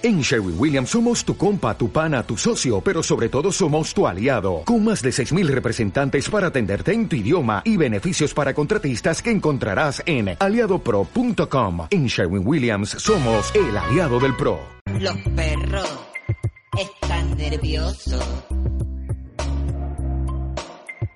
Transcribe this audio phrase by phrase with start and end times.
[0.00, 4.06] En Sherwin Williams somos tu compa, tu pana, tu socio, pero sobre todo somos tu
[4.06, 9.20] aliado, con más de 6.000 representantes para atenderte en tu idioma y beneficios para contratistas
[9.20, 11.88] que encontrarás en aliadopro.com.
[11.90, 14.60] En Sherwin Williams somos el aliado del PRO.
[15.00, 15.98] Los perros
[16.78, 18.24] están nerviosos.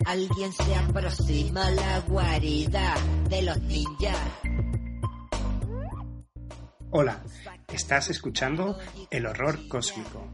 [0.07, 2.97] Alguien se aproxima a la guarida
[3.31, 4.19] de los ninjas.
[6.91, 7.23] Hola,
[7.73, 8.79] estás escuchando
[9.11, 10.29] El Horror Cósmico,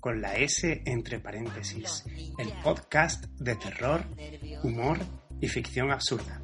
[0.00, 2.04] con la S entre paréntesis,
[2.38, 4.04] el podcast de terror,
[4.62, 4.98] humor
[5.40, 6.40] y ficción absurda.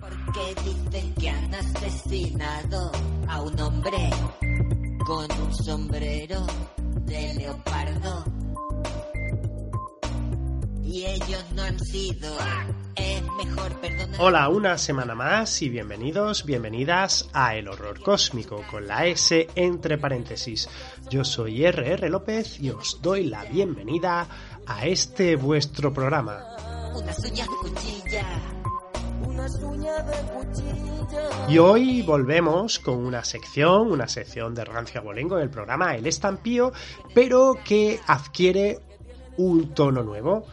[0.00, 2.92] Porque dicen que han asesinado
[3.28, 4.10] a un hombre
[5.04, 6.46] con un sombrero
[7.04, 8.37] de leopardo.
[10.90, 12.34] Y ellos no han sido.
[12.96, 14.20] Es mejor perdonar.
[14.20, 19.98] Hola, una semana más y bienvenidos, bienvenidas a El Horror Cósmico, con la S entre
[19.98, 20.66] paréntesis.
[21.10, 24.26] Yo soy RR López y os doy la bienvenida
[24.66, 26.42] a este vuestro programa.
[26.94, 28.24] Unas uñas de cuchilla.
[31.50, 36.72] Y hoy volvemos con una sección, una sección de Rancio Abolengo del programa El Estampío,
[37.14, 38.80] pero que adquiere
[39.38, 40.44] un tono nuevo,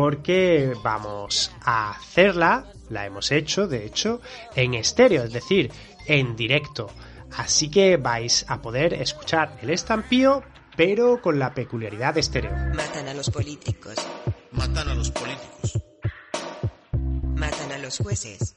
[0.00, 4.22] porque vamos a hacerla, la hemos hecho, de hecho,
[4.56, 5.70] en estéreo, es decir,
[6.06, 6.88] en directo.
[7.36, 10.42] Así que vais a poder escuchar El Estampío,
[10.74, 12.50] pero con la peculiaridad de estéreo.
[12.74, 13.94] Matan a los políticos.
[14.52, 15.78] Matan a los políticos
[17.36, 18.56] Matan a los jueces.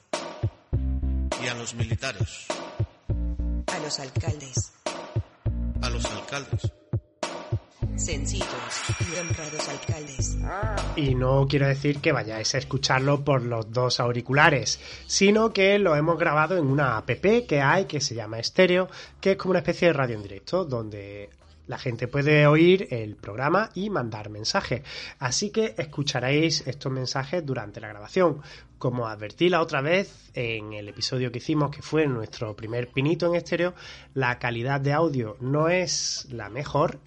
[1.43, 2.45] y a los militares,
[3.67, 4.71] A los alcaldes.
[5.81, 6.71] a los alcaldes.
[10.95, 11.09] Y.
[11.11, 15.95] Y no quiero decir que vayáis a escucharlo por los dos auriculares, sino que lo
[15.95, 17.09] hemos grabado en una app
[17.47, 18.89] que hay que se llama Estéreo,
[19.21, 21.29] que es como una especie de radio en directo, donde
[21.67, 24.81] la gente puede oír el programa y mandar mensajes.
[25.19, 28.41] Así que escucharéis estos mensajes durante la grabación.
[28.77, 33.27] Como advertí la otra vez en el episodio que hicimos, que fue nuestro primer pinito
[33.27, 33.73] en estéreo,
[34.13, 36.99] la calidad de audio no es la mejor,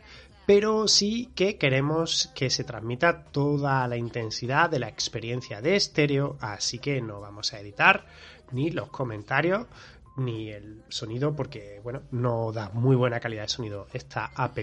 [0.47, 6.37] pero sí que queremos que se transmita toda la intensidad de la experiencia de estéreo,
[6.41, 8.07] así que no vamos a editar
[8.53, 9.67] ni los comentarios
[10.17, 14.57] ni el sonido porque bueno no da muy buena calidad de sonido esta app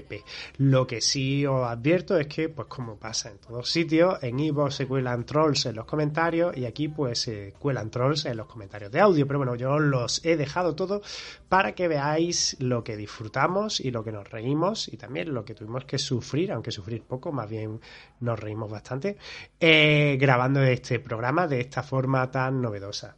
[0.58, 4.72] lo que sí os advierto es que pues como pasa en todos sitios en Evo
[4.72, 8.92] se cuelan trolls en los comentarios y aquí pues se cuelan trolls en los comentarios
[8.92, 9.28] de audio.
[9.28, 11.02] Pero bueno yo los he dejado todo
[11.50, 15.56] para que veáis lo que disfrutamos y lo que nos reímos y también lo que
[15.56, 17.80] tuvimos que sufrir aunque sufrir poco más bien
[18.20, 19.18] nos reímos bastante
[19.60, 23.18] eh, grabando este programa de esta forma tan novedosa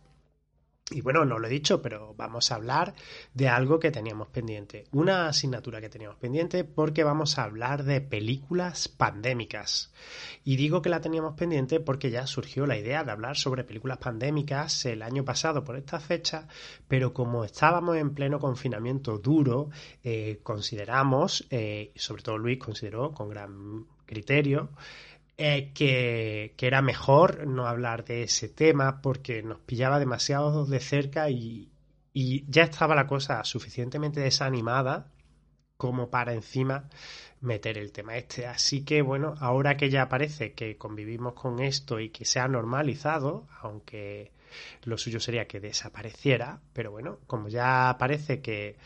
[0.92, 2.94] y bueno, no lo he dicho, pero vamos a hablar
[3.34, 4.86] de algo que teníamos pendiente.
[4.92, 9.92] Una asignatura que teníamos pendiente porque vamos a hablar de películas pandémicas.
[10.44, 13.98] Y digo que la teníamos pendiente porque ya surgió la idea de hablar sobre películas
[13.98, 16.48] pandémicas el año pasado por esta fecha,
[16.88, 19.72] pero como estábamos en pleno confinamiento duro,
[20.04, 24.70] eh, consideramos, eh, sobre todo Luis consideró con gran criterio,
[25.38, 30.80] eh, que, que era mejor no hablar de ese tema porque nos pillaba demasiado de
[30.80, 31.70] cerca y,
[32.14, 35.12] y ya estaba la cosa suficientemente desanimada
[35.78, 36.90] como para encima
[37.42, 38.48] meter el tema este.
[38.48, 42.48] Así que bueno, ahora que ya parece que convivimos con esto y que se ha
[42.48, 44.32] normalizado, aunque
[44.84, 48.78] lo suyo sería que desapareciera, pero bueno, como ya parece que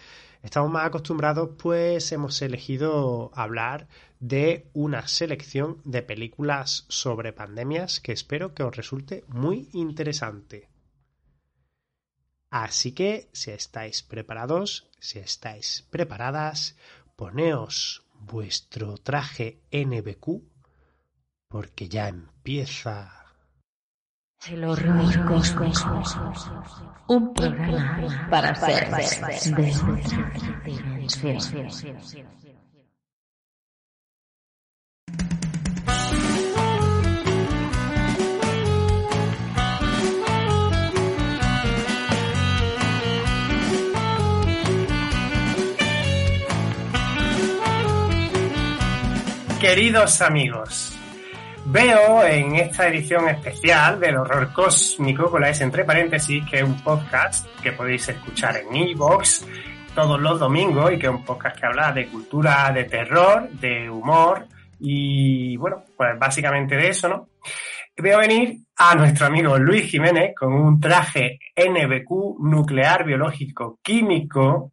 [0.44, 3.88] estamos más acostumbrados, pues hemos elegido hablar
[4.20, 10.70] de una selección de películas sobre pandemias que espero que os resulte muy interesante.
[12.50, 16.76] Así que, si estáis preparados, si estáis preparadas,
[17.16, 20.42] poneos vuestro traje NBQ
[21.48, 23.20] porque ya empieza
[24.48, 25.04] El horror.
[27.08, 28.54] Un programa para.
[49.60, 50.98] Queridos amigos,
[51.66, 56.64] veo en esta edición especial del horror cósmico con la S entre paréntesis que es
[56.64, 59.46] un podcast que podéis escuchar en iVoox
[59.94, 63.90] todos los domingos y que es un podcast que habla de cultura de terror, de
[63.90, 64.48] humor
[64.80, 67.30] y bueno, pues básicamente de eso, ¿no?
[67.98, 74.72] Veo venir a nuestro amigo Luis Jiménez con un traje NBQ nuclear biológico químico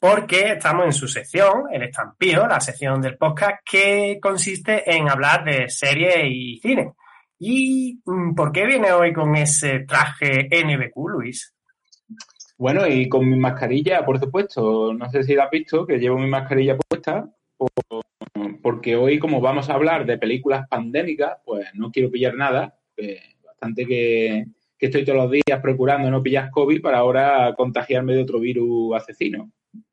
[0.00, 5.44] porque estamos en su sección, el estampío, la sección del podcast, que consiste en hablar
[5.44, 6.94] de series y cine.
[7.38, 11.54] ¿Y mm, por qué viene hoy con ese traje NBQ, Luis?
[12.56, 14.94] Bueno, y con mi mascarilla, por supuesto.
[14.94, 17.28] No sé si la has visto, que llevo mi mascarilla puesta,
[18.62, 22.74] porque hoy, como vamos a hablar de películas pandémicas, pues no quiero pillar nada.
[23.44, 24.46] bastante que,
[24.78, 28.94] que estoy todos los días procurando no pillar COVID para ahora contagiarme de otro virus
[28.96, 29.50] asesino.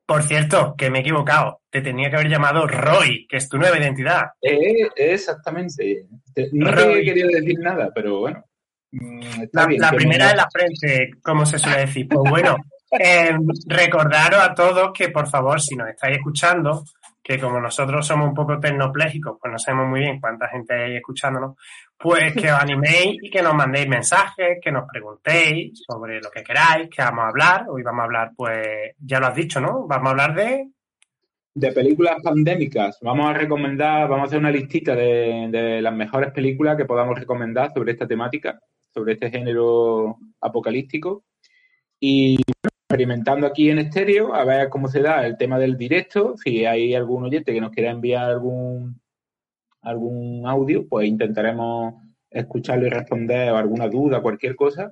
[0.08, 1.64] Por cierto, que me he equivocado.
[1.70, 4.28] Te tenía que haber llamado Roy, que es tu nueva identidad.
[4.42, 6.06] Eh, exactamente.
[6.54, 8.46] No te he querido decir nada, pero bueno.
[8.92, 9.20] Mm,
[9.52, 12.08] la, primera de la frente, como se suele decir.
[12.08, 12.56] Pues bueno,
[12.98, 13.36] eh,
[13.68, 16.86] recordaros a todos que, por favor, si nos estáis escuchando,
[17.22, 20.96] que como nosotros somos un poco tecnoplégicos, pues no sabemos muy bien cuánta gente hay
[20.96, 21.58] escuchándonos,
[22.00, 26.44] pues que os animéis y que nos mandéis mensajes, que nos preguntéis sobre lo que
[26.44, 27.66] queráis, que vamos a hablar.
[27.70, 29.88] Hoy vamos a hablar, pues, ya lo has dicho, ¿no?
[29.88, 30.70] Vamos a hablar de...
[31.54, 33.00] De películas pandémicas.
[33.02, 37.18] Vamos a recomendar, vamos a hacer una listita de, de las mejores películas que podamos
[37.18, 38.60] recomendar sobre esta temática,
[38.94, 41.24] sobre este género apocalíptico.
[42.00, 42.38] Y
[42.90, 46.36] experimentando aquí en estéreo, a ver cómo se da el tema del directo.
[46.38, 49.02] Si hay algún oyente que nos quiera enviar algún,
[49.88, 51.96] algún audio, pues intentaremos
[52.30, 54.92] escucharlo y responder alguna duda, cualquier cosa.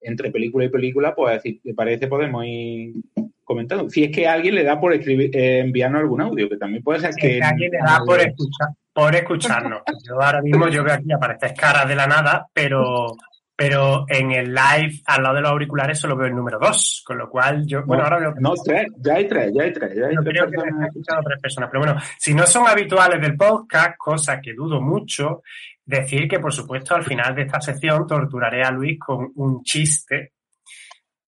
[0.00, 2.94] Entre película y película, pues si te parece, podemos ir
[3.42, 3.90] comentando.
[3.90, 7.00] Si es que alguien le da por escribir, eh, enviarnos algún audio, que también puede
[7.00, 7.42] ser que.
[7.42, 9.82] alguien le da por, escuchar, por escucharnos.
[10.06, 13.16] Yo ahora mismo, yo veo aquí apareces caras de la nada, pero
[13.58, 17.18] pero en el live al lado de los auriculares solo veo el número dos, con
[17.18, 18.34] lo cual yo, bueno, ahora veo...
[18.38, 19.96] No, tres, ya hay tres, ya hay tres.
[19.96, 23.20] Ya hay tres creo que han escuchado tres personas, pero bueno, si no son habituales
[23.20, 25.42] del podcast, cosa que dudo mucho,
[25.84, 30.34] decir que por supuesto al final de esta sección torturaré a Luis con un chiste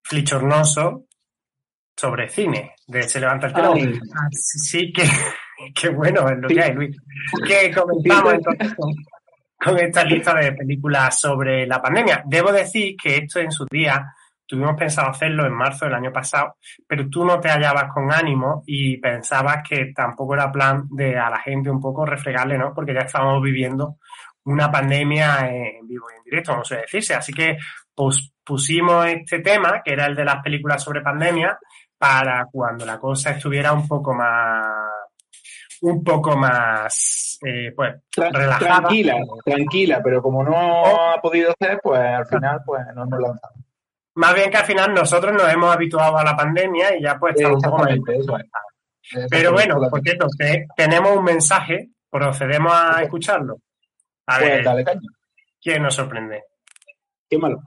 [0.00, 1.06] flichornoso
[1.96, 4.00] sobre cine, de Se levanta el telón.
[4.32, 5.02] Así que,
[5.74, 6.96] qué bueno es lo que hay, Luis.
[7.44, 8.94] Que comenzamos entonces con
[9.78, 12.22] esta lista de películas sobre la pandemia.
[12.26, 14.14] Debo decir que esto en su día
[14.46, 18.64] tuvimos pensado hacerlo en marzo del año pasado, pero tú no te hallabas con ánimo
[18.66, 22.74] y pensabas que tampoco era plan de a la gente un poco refregarle, ¿no?
[22.74, 23.98] Porque ya estábamos viviendo
[24.44, 27.14] una pandemia en vivo y en directo, no sé decirse.
[27.14, 27.58] Así que
[27.94, 31.56] pues, pusimos este tema, que era el de las películas sobre pandemia,
[31.96, 34.79] para cuando la cosa estuviera un poco más
[35.82, 38.58] un poco más eh, pues, relajada.
[38.58, 41.10] Tranquila, tranquila, pero como no oh.
[41.10, 43.64] ha podido ser, pues al final pues no nos lanzamos.
[44.14, 47.34] Más bien que al final nosotros nos hemos habituado a la pandemia y ya pues
[47.36, 48.46] estamos un poco más
[49.30, 50.26] Pero bueno, por cierto,
[50.76, 53.56] tenemos un mensaje, procedemos a escucharlo.
[54.26, 55.00] A pues ver, dale caña.
[55.62, 56.44] ¿quién nos sorprende?
[57.28, 57.62] Qué malo.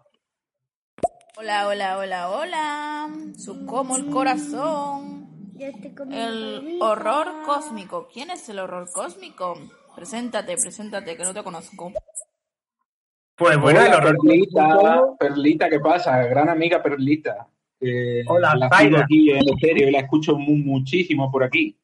[1.38, 3.10] Hola, hola, hola, hola.
[3.38, 5.23] Su como el corazón.
[5.60, 8.08] El horror cósmico.
[8.12, 9.58] ¿Quién es el horror cósmico?
[9.96, 11.92] Preséntate, preséntate, que no te conozco.
[13.36, 16.24] Pues bueno, el horror Perlita, Perlita, ¿qué pasa?
[16.24, 17.48] Gran amiga Perlita.
[18.28, 21.78] Hola, la sigo aquí en serio y la escucho muchísimo por aquí.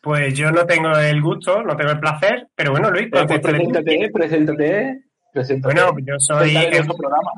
[0.00, 3.40] Pues yo no tengo el gusto, no tengo el placer, pero bueno, Luis, pues, pues
[3.40, 5.74] preséntate, preséntate, preséntate.
[5.74, 7.32] Bueno, yo soy el programa.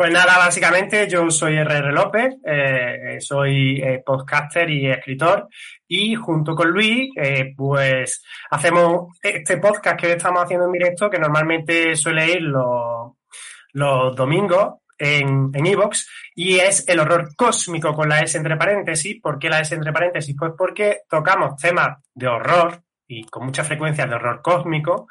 [0.00, 5.46] Pues nada, básicamente yo soy RR López, eh, soy eh, podcaster y escritor
[5.86, 11.18] y junto con Luis eh, pues hacemos este podcast que estamos haciendo en directo que
[11.18, 18.38] normalmente suele ir los, domingos en Evox y es el horror cósmico con la S
[18.38, 19.20] entre paréntesis.
[19.20, 20.34] ¿Por qué la S entre paréntesis?
[20.34, 25.08] Pues porque tocamos temas de horror y con mucha frecuencia de horror cósmico,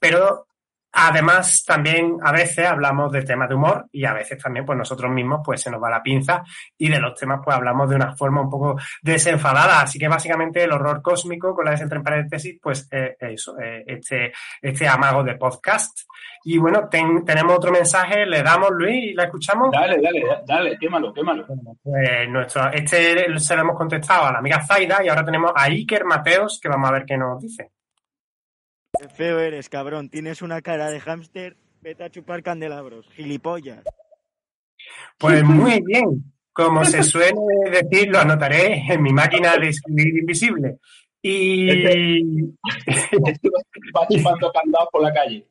[0.00, 0.46] pero
[0.92, 5.10] Además, también a veces hablamos de temas de humor y a veces también pues nosotros
[5.12, 6.42] mismos pues se nos va la pinza
[6.76, 9.82] y de los temas pues hablamos de una forma un poco desenfadada.
[9.82, 13.84] Así que básicamente el horror cósmico con la S entre paréntesis pues eh, eso, eh,
[13.86, 16.00] este, este amago de podcast.
[16.42, 19.70] Y bueno, tenemos otro mensaje, le damos Luis y la escuchamos.
[19.70, 21.46] Dale, dale, dale, quémalo, quémalo.
[21.82, 25.64] Pues nuestro, este se lo hemos contestado a la amiga Zaida y ahora tenemos a
[25.64, 27.70] Iker Mateos que vamos a ver qué nos dice.
[29.00, 30.10] Qué feo eres, cabrón.
[30.10, 31.56] Tienes una cara de hámster.
[31.80, 33.08] Vete a chupar candelabros.
[33.14, 33.82] Gilipollas.
[35.16, 36.30] Pues muy bien.
[36.52, 37.32] Como se suele
[37.70, 40.80] decir, lo anotaré en mi máquina de escribir invisible.
[41.22, 41.70] Y.
[41.70, 42.50] Este
[43.96, 45.46] va chupando candados por la calle.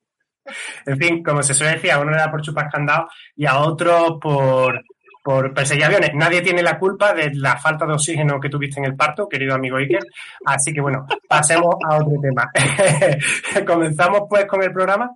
[0.85, 3.57] En fin, como se suele decir, a uno le da por chupar candados y a
[3.61, 4.83] otro por
[5.23, 6.11] por perseguir aviones.
[6.13, 9.55] Nadie tiene la culpa de la falta de oxígeno que tuviste en el parto, querido
[9.55, 10.03] amigo Iker.
[10.45, 12.51] Así que bueno, pasemos a otro tema.
[13.67, 15.11] ¿Comenzamos pues con el programa?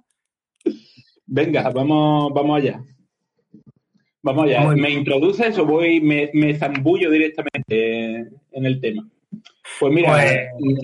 [1.26, 2.82] Venga, vamos, vamos allá.
[4.22, 8.20] Vamos allá, ¿me introduces o voy, me, me zambullo directamente
[8.52, 9.06] en el tema?
[9.80, 10.78] Pues mira, Pues,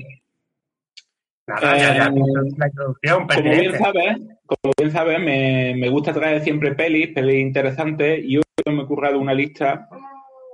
[1.47, 6.13] Nada, ya, ya, Eh, la introducción como bien sabes, como bien sabes, me, me gusta
[6.13, 9.88] traer siempre pelis, pelis interesantes, y hoy me he currado una lista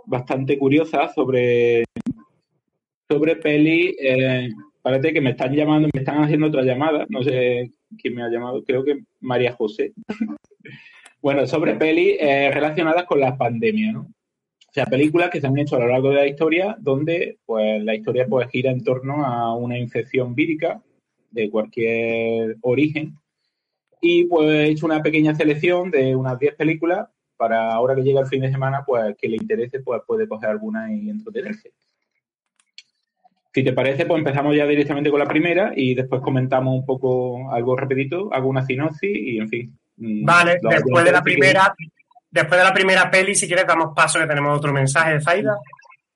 [0.05, 1.83] bastante curiosa sobre,
[3.09, 3.95] sobre pelis.
[3.99, 4.49] Eh,
[4.81, 8.29] parece que me están llamando, me están haciendo otra llamada, no sé quién me ha
[8.29, 9.93] llamado, creo que María José.
[11.21, 14.01] bueno, sobre pelis eh, relacionadas con la pandemia, ¿no?
[14.01, 17.81] O sea, películas que se han hecho a lo largo de la historia donde pues
[17.81, 20.81] la historia pues gira en torno a una infección vírica
[21.31, 23.17] de cualquier origen.
[24.01, 28.21] Y pues he hecho una pequeña selección de unas 10 películas para ahora que llega
[28.21, 31.71] el fin de semana, pues que le interese, pues puede coger alguna y entretenerse.
[33.53, 37.51] Si te parece, pues empezamos ya directamente con la primera y después comentamos un poco
[37.51, 39.79] algo rapidito, hago una sinopsis y en fin.
[39.97, 41.73] mm, Vale, después de la primera,
[42.29, 45.57] después de la primera peli, si quieres, damos paso que tenemos otro mensaje de Zaida.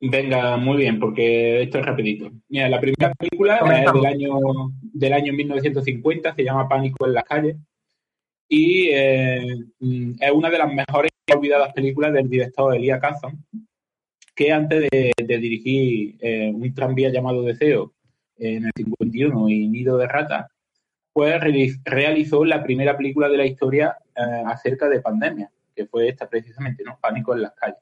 [0.01, 2.29] Venga, muy bien, porque esto es rapidito.
[2.49, 4.38] Mira, la primera película es del año,
[4.81, 7.57] del año 1950, se llama Pánico en las calles,
[8.49, 13.43] y eh, mm, es una de las mejores y olvidadas películas del director Elia Kazan,
[14.35, 17.93] que antes de, dirigir eh, un tranvía llamado Deseo
[18.37, 20.47] en el 51 y Nido de Ratas,
[21.13, 26.09] pues reali- realizó la primera película de la historia eh, acerca de pandemia, que fue
[26.09, 26.97] esta precisamente, ¿no?
[27.01, 27.79] Pánico en las calles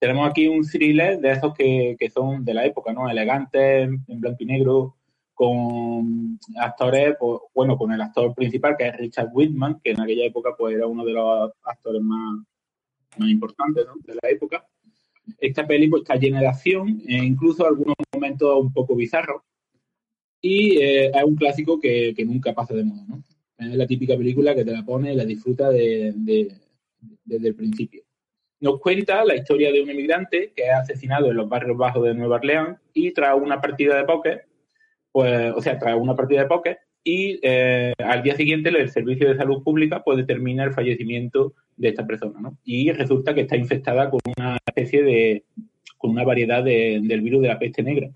[0.00, 3.08] tenemos aquí un thriller de esos que, que son de la época, ¿no?
[3.10, 4.96] Elegantes, en blanco y negro,
[5.40, 10.26] con actores, pues, bueno, con el actor principal, que es Richard Whitman, que en aquella
[10.26, 12.40] época pues era uno de los actores más,
[13.16, 13.94] más importantes ¿no?
[14.04, 14.66] de la época.
[15.38, 19.40] Esta peli pues, está llena de acción, e incluso algunos momentos un poco bizarros.
[20.42, 23.22] Y eh, es un clásico que, que nunca pasa de moda, ¿no?
[23.56, 26.54] Es la típica película que te la pone y la disfruta de- de-
[27.24, 28.02] desde el principio
[28.62, 32.12] nos cuenta la historia de un emigrante que es asesinado en los barrios bajos de
[32.12, 34.44] Nueva Orleans y tras una partida de póker,
[35.12, 39.28] pues, o sea, tras una partida de póker y eh, al día siguiente el Servicio
[39.28, 42.58] de Salud Pública pues determina el fallecimiento de esta persona, ¿no?
[42.64, 45.44] Y resulta que está infectada con una especie de,
[45.96, 48.10] con una variedad de- del virus de la peste negra.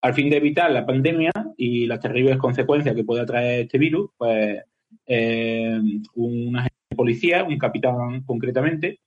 [0.00, 4.10] Al fin de evitar la pandemia y las terribles consecuencias que puede traer este virus,
[4.16, 4.62] pues
[5.06, 5.78] eh,
[6.14, 9.00] un agente de policía, un capitán concretamente,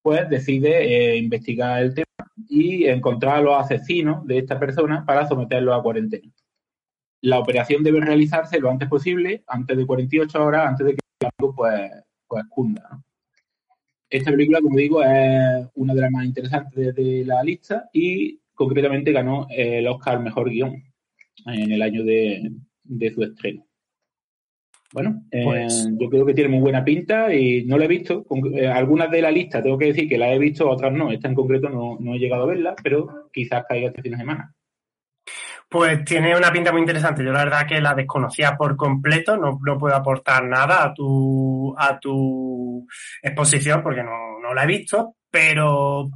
[0.00, 2.07] pues decide eh, investigar el tema
[2.48, 6.32] y encontrar a los asesinos de esta persona para someterlos a cuarentena.
[7.20, 11.54] La operación debe realizarse lo antes posible, antes de 48 horas, antes de que algo
[11.54, 11.90] pues,
[12.26, 13.02] pues cunda.
[14.08, 19.12] Esta película, como digo, es una de las más interesantes de la lista y concretamente
[19.12, 20.82] ganó el Oscar Mejor Guión
[21.46, 23.67] en el año de su estreno.
[24.92, 28.24] Bueno, eh, Pues- yo creo que tiene muy buena pinta y no la he visto.
[28.24, 31.10] Con- eh, algunas de la lista tengo que decir que las he visto, otras no.
[31.12, 34.18] Esta en concreto no, no he llegado a verla, pero quizás caiga este fin de
[34.18, 34.54] semana.
[35.68, 37.22] Pues tiene una pinta muy interesante.
[37.22, 41.74] Yo la verdad que la desconocía por completo, no, no puedo aportar nada a tu,
[41.76, 42.86] a tu
[43.22, 46.08] exposición porque no, no la he visto, pero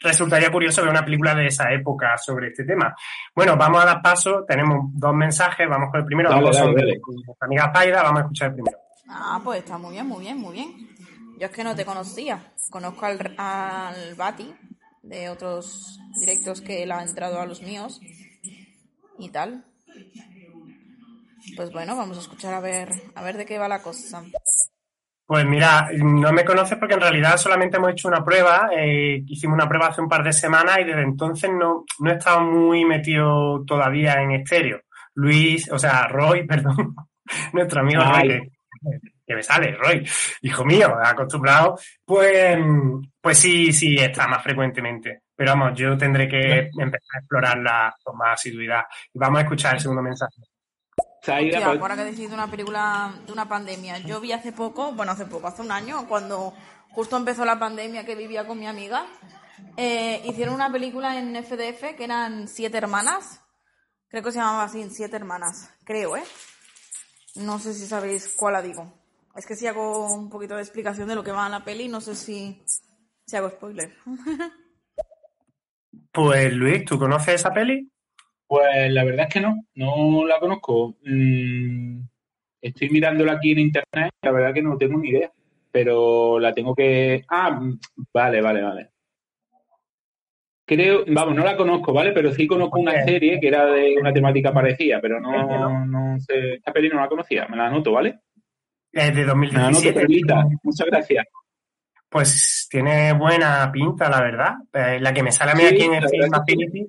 [0.00, 2.94] resultaría curioso ver una película de esa época sobre este tema.
[3.34, 7.46] Bueno, vamos a dar paso, tenemos dos mensajes, vamos con el primero, Dale, de nuestra
[7.46, 8.78] amiga Paida, vamos a escuchar el primero.
[9.08, 10.88] Ah, pues está muy bien, muy bien, muy bien.
[11.38, 12.52] Yo es que no te conocía.
[12.70, 14.54] Conozco al, al Bati
[15.02, 18.00] de otros directos que él ha entrado a los míos
[19.18, 19.64] y tal.
[21.56, 24.22] Pues bueno, vamos a escuchar a ver, a ver de qué va la cosa.
[25.30, 29.54] Pues mira, no me conoces porque en realidad solamente hemos hecho una prueba, eh, hicimos
[29.54, 32.84] una prueba hace un par de semanas y desde entonces no, no he estado muy
[32.84, 34.80] metido todavía en estéreo.
[35.14, 36.96] Luis, o sea, Roy, perdón,
[37.52, 38.40] nuestro amigo Roy, que,
[39.24, 40.04] que me sale, Roy,
[40.42, 42.58] hijo mío, acostumbrado, pues,
[43.20, 45.20] pues sí, sí, está más frecuentemente.
[45.36, 48.82] Pero vamos, yo tendré que empezar a explorarla con más asiduidad.
[49.14, 50.42] Y vamos a escuchar el segundo mensaje.
[51.20, 54.92] Hostia, pues, ahora que decís de una película de una pandemia, yo vi hace poco,
[54.92, 56.54] bueno, hace poco, hace un año, cuando
[56.90, 59.06] justo empezó la pandemia que vivía con mi amiga,
[59.76, 63.42] eh, hicieron una película en FDF que eran siete hermanas,
[64.08, 66.24] creo que se llamaba así, siete hermanas, creo, ¿eh?
[67.34, 68.92] No sé si sabéis cuál la digo.
[69.36, 71.86] Es que si hago un poquito de explicación de lo que va en la peli,
[71.86, 72.64] no sé si,
[73.26, 73.94] si hago spoiler.
[76.12, 77.88] Pues Luis, ¿tú conoces esa peli?
[78.50, 80.96] Pues la verdad es que no, no la conozco.
[81.04, 82.00] Mm,
[82.60, 85.30] estoy mirándola aquí en internet, la verdad que no tengo ni idea,
[85.70, 87.24] pero la tengo que...
[87.28, 87.60] Ah,
[88.12, 88.90] vale, vale, vale.
[90.66, 92.10] Creo, vamos, no la conozco, ¿vale?
[92.10, 95.86] Pero sí conozco una serie que era de una temática parecida, pero Es no, no.
[95.86, 98.18] no sé, esta peli no la conocía, me la anoto, ¿vale?
[98.90, 100.00] Es de Me la anoto, 2017.
[100.00, 101.24] Perlita, muchas gracias.
[102.08, 104.54] Pues tiene buena pinta, la verdad.
[104.72, 106.88] Eh, la que me sale a mí Sí, aquí en el Film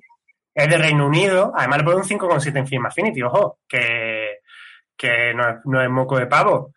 [0.54, 1.52] es de Reino Unido.
[1.56, 4.38] Además le pongo un 5,7 en Film Affinity, ojo, que,
[4.96, 6.72] que no, es, no es moco de pavo.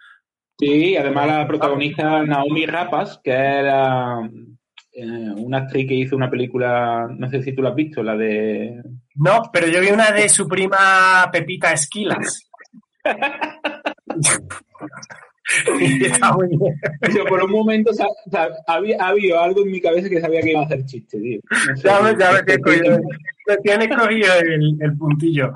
[0.57, 4.19] Sí, además la protagonista Naomi Rapace, que era
[4.93, 8.15] eh, una actriz que hizo una película, no sé si tú la has visto, la
[8.15, 8.81] de...
[9.15, 12.49] No, pero yo vi una de su prima Pepita Esquilas.
[16.01, 16.75] Está muy bien.
[17.15, 20.51] Yo por un momento sa- sa- había, había algo en mi cabeza que sabía que
[20.51, 21.39] iba a hacer chiste, tío.
[21.49, 22.45] No sé.
[22.45, 22.99] Que cogido-
[23.47, 25.53] me tienes cogido el, el puntillo.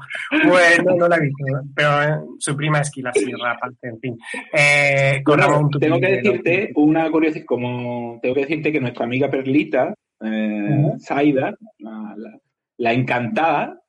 [0.47, 1.43] Bueno, no la he visto,
[1.75, 4.17] pero eh, su prima Esquilas, sí, rapante, en fin.
[4.53, 9.05] Eh, Bueno, corramos un tengo que decirte una curiosidad, como tengo que decirte que nuestra
[9.05, 9.93] amiga Perlita,
[10.23, 10.99] eh, Ujú.
[10.99, 12.37] Zaida, la, la-
[12.77, 13.79] la encantada,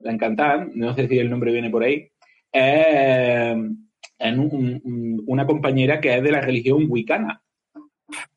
[0.00, 2.08] la encantada, no sé si el nombre viene por ahí,
[2.52, 3.56] es
[4.18, 7.40] en un- un- una compañera que es de la religión wicana.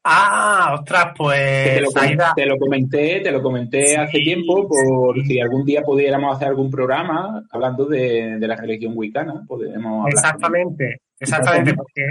[0.04, 1.90] Ah, ostras, te, pues lo,
[2.36, 6.70] te lo comenté, te lo comenté hace tiempo por si algún día pudiéramos hacer algún
[6.70, 10.14] programa hablando de, de la religión wicana, podemos hablar.
[10.14, 12.10] exactamente, exactamente, porque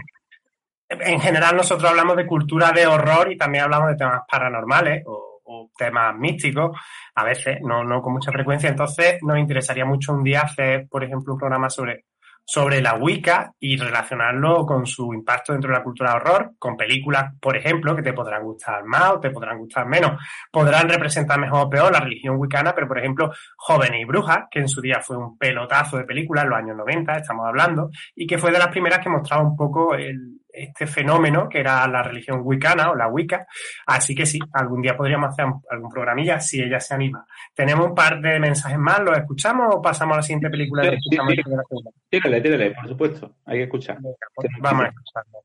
[0.89, 5.41] en general nosotros hablamos de cultura de horror y también hablamos de temas paranormales o,
[5.45, 6.71] o temas místicos,
[7.15, 11.05] a veces, no, no con mucha frecuencia, entonces nos interesaría mucho un día hacer, por
[11.05, 12.05] ejemplo, un programa sobre
[12.53, 16.77] sobre la Wicca y relacionarlo con su impacto dentro de la cultura de horror, con
[16.77, 20.21] películas, por ejemplo, que te podrán gustar más o te podrán gustar menos.
[20.51, 24.59] Podrán representar mejor o peor la religión wicana, pero por ejemplo, Jóvenes y Brujas, que
[24.59, 28.27] en su día fue un pelotazo de película en los años 90, estamos hablando, y
[28.27, 32.03] que fue de las primeras que mostraba un poco el- este fenómeno que era la
[32.03, 33.47] religión wicana o la Wicca.
[33.87, 37.27] Así que sí, algún día podríamos hacer algún programilla si ella se anima.
[37.55, 40.83] Tenemos un par de mensajes más, ¿los escuchamos o pasamos a la siguiente película?
[40.83, 41.91] Sí, escuchamos sí, segunda?
[42.09, 43.99] Tírale, tírale, por supuesto, hay que escuchar.
[44.35, 45.39] Pues, Vamos a escucharlo.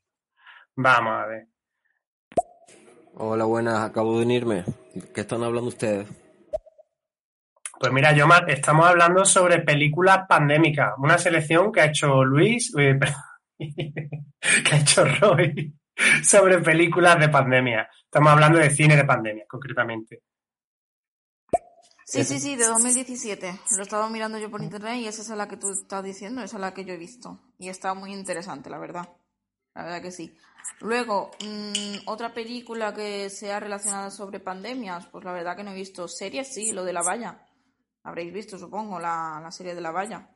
[0.76, 1.48] Vamos a ver.
[3.18, 4.66] Hola, buenas, acabo de unirme.
[5.14, 6.08] ¿Qué están hablando ustedes?
[7.80, 12.98] Pues mira, Yomar, estamos hablando sobre películas pandémicas, una selección que ha hecho Luis, eh,
[13.60, 15.74] que ha hecho Roy
[16.24, 17.90] sobre películas de pandemia.
[18.04, 20.24] Estamos hablando de cine de pandemia, concretamente.
[22.06, 23.62] Sí, sí, sí, de 2017.
[23.78, 26.58] Lo estaba mirando yo por internet y esa es la que tú estás diciendo, esa
[26.58, 27.40] es la que yo he visto.
[27.58, 29.10] Y está muy interesante, la verdad.
[29.74, 30.38] La verdad que sí.
[30.82, 35.76] Luego, mm, otra película que sea relacionada sobre pandemias, pues la verdad que no he
[35.76, 36.08] visto.
[36.08, 37.48] Series, sí, lo de la valla.
[38.04, 40.30] Habréis visto, supongo, la, la serie de la valla.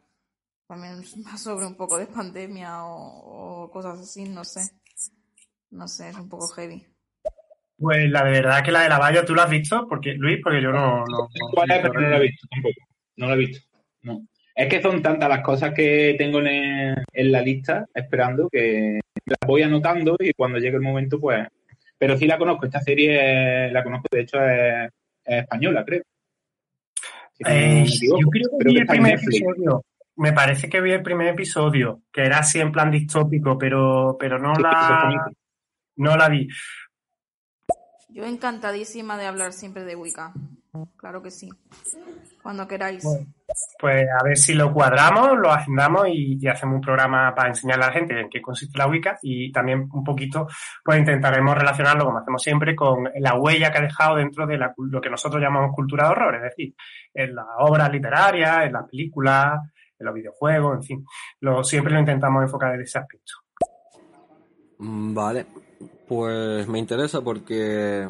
[0.69, 4.61] También es más sobre un poco de pandemia o, o cosas así, no sé.
[5.71, 6.85] No sé, es un poco heavy.
[7.77, 9.87] Pues la de verdad que la de la valla, ¿tú la has visto?
[9.87, 10.99] Porque, Luis, porque yo no...
[11.05, 11.79] no- ¿Cuál es?
[11.81, 12.75] Pero no la he visto tampoco.
[13.17, 13.67] No la he visto.
[14.03, 14.25] No.
[14.55, 19.37] Es que son tantas las cosas que tengo en, en la lista esperando que las
[19.47, 21.47] voy anotando y cuando llegue el momento, pues.
[21.97, 22.65] Pero sí la conozco.
[22.65, 24.89] Esta serie la conozco, de hecho, es,
[25.25, 26.01] es española, creo.
[27.37, 28.21] Si no Eh, equivoco.
[28.21, 29.83] yo creo que Creo vi que el está primer episodio.
[30.19, 34.37] Me parece que vi el primer episodio, que era así en plan distópico, pero, pero
[34.37, 35.31] no Sí, la,
[35.95, 36.45] no la vi.
[38.09, 40.33] Yo encantadísima de hablar siempre de Wicca.
[40.97, 41.49] Claro que sí.
[42.43, 43.01] Cuando queráis.
[43.03, 43.27] Bueno,
[43.79, 47.85] Pues a ver si lo cuadramos, lo agendamos y, y hacemos un programa para enseñarle
[47.85, 50.47] a la gente en qué consiste la Wicca y también un poquito
[50.83, 54.73] pues intentaremos relacionarlo, como hacemos siempre, con la huella que ha dejado dentro de la,
[54.77, 56.75] lo que nosotros llamamos cultura de horror, es decir,
[57.13, 59.61] en las obras literarias, en las películas,
[59.99, 61.05] en los videojuegos, en fin.
[61.41, 63.33] Lo, siempre lo intentamos enfocar desde ese aspecto.
[64.79, 65.45] Mm, Vale,
[66.07, 68.07] pues me interesa porque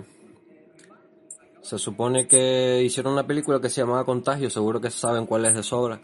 [1.62, 5.56] se supone que hicieron una película que se llamaba Contagio, seguro que saben cuál es
[5.56, 5.99] de sobra.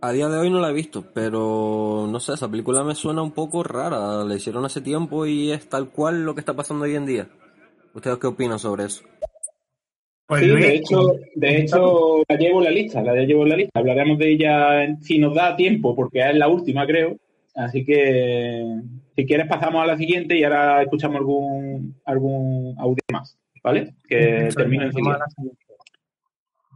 [0.00, 3.20] A día de hoy no la he visto, pero no sé, esa película me suena
[3.20, 4.24] un poco rara.
[4.24, 7.28] La hicieron hace tiempo y es tal cual lo que está pasando hoy en día.
[7.94, 9.02] ¿Ustedes qué opinan sobre eso?
[10.28, 13.56] Pues Sí, de hecho, de hecho la llevo en la lista, la llevo en la
[13.56, 13.80] lista.
[13.80, 17.16] Hablaremos de ella si nos da tiempo, porque es la última, creo.
[17.54, 18.62] Así que
[19.16, 23.94] si quieres pasamos a la siguiente y ahora escuchamos algún algún audio más, ¿vale?
[24.06, 25.24] Que termino vamos a enseguida.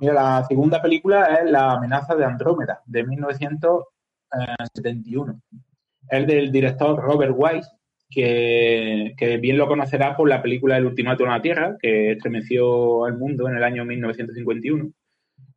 [0.01, 5.43] Mira, la segunda película es La amenaza de Andrómeda, de 1971.
[6.09, 7.69] Es del director Robert Wise,
[8.13, 13.05] que, que bien lo conocerá por la película El ultimátum a la Tierra, que estremeció
[13.05, 14.93] al mundo en el año 1951.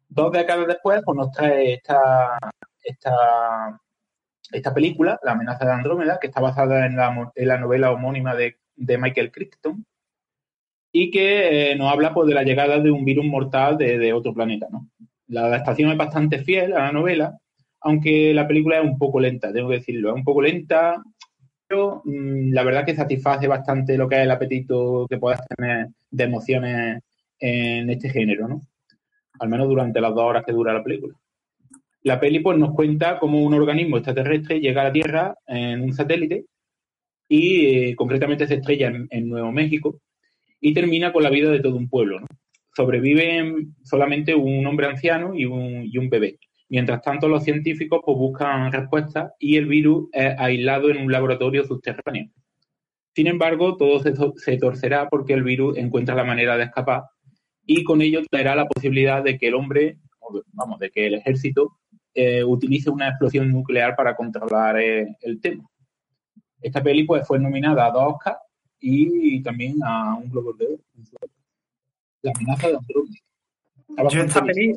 [0.07, 2.37] Dos décadas después, pues nos trae esta,
[2.83, 3.81] esta,
[4.51, 8.35] esta película, La amenaza de Andrómeda, que está basada en la, en la novela homónima
[8.35, 9.85] de, de Michael Crichton,
[10.91, 14.13] y que eh, nos habla pues, de la llegada de un virus mortal de, de
[14.13, 14.67] otro planeta.
[14.71, 14.89] ¿no?
[15.27, 17.37] La adaptación es bastante fiel a la novela,
[17.81, 20.09] aunque la película es un poco lenta, tengo que decirlo.
[20.09, 21.03] Es un poco lenta,
[21.69, 27.01] la verdad que satisface bastante lo que es el apetito que puedas tener de emociones
[27.39, 28.61] en este género, ¿no?
[29.39, 31.15] Al menos durante las dos horas que dura la película.
[32.03, 35.93] La peli pues, nos cuenta cómo un organismo extraterrestre llega a la Tierra en un
[35.93, 36.45] satélite
[37.27, 39.99] y eh, concretamente se estrella en, Nuevo México
[40.61, 42.19] y termina con la vida de todo un pueblo.
[42.75, 46.37] Sobreviven solamente un hombre anciano y un, y un bebé.
[46.69, 51.63] Mientras tanto, los científicos pues, buscan respuestas y el virus es aislado en un laboratorio
[51.63, 52.29] subterráneo.
[53.13, 57.03] Sin embargo, todo se, se, torcerá porque el virus encuentra la manera de escapar
[57.65, 59.99] y con ello traerá la posibilidad de que el hombre,
[60.53, 61.77] vamos, de que el ejército
[62.13, 65.63] eh, utilice una explosión nuclear para controlar eh, el tema.
[66.61, 68.39] Esta peli pues, fue nominada a dos Oscars
[68.79, 70.83] y también a un Globo de Oro.
[72.21, 73.19] La amenaza de Andrómeda.
[74.09, 74.75] Yo esta peli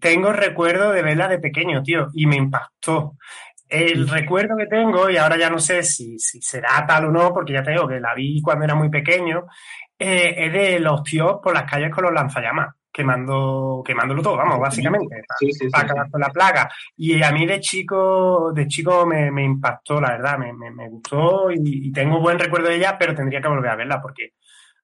[0.00, 3.16] tengo recuerdo de verla de pequeño, tío, y me impactó.
[3.68, 7.32] El recuerdo que tengo, y ahora ya no sé si, si será tal o no,
[7.32, 9.46] porque ya te digo que la vi cuando era muy pequeño,
[9.98, 14.60] eh, es de los tíos por las calles con los lanzallamas, quemando, quemándolo todo, vamos,
[14.60, 15.22] básicamente,
[15.72, 16.70] para, acabar con la plaga.
[16.96, 22.20] Y a mí de chico, de chico me, impactó, la verdad, me, gustó y, tengo
[22.20, 24.34] buen recuerdo de ella, pero tendría que volver a verla porque,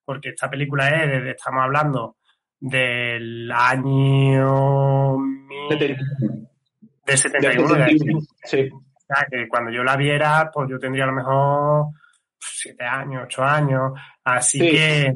[0.05, 2.17] porque esta película es, estamos hablando
[2.61, 5.17] del año
[7.07, 8.69] de 71, sí.
[8.71, 11.87] O sea, que cuando yo la viera, pues yo tendría a lo mejor
[12.39, 13.93] siete años, ocho años,
[14.25, 15.15] así que...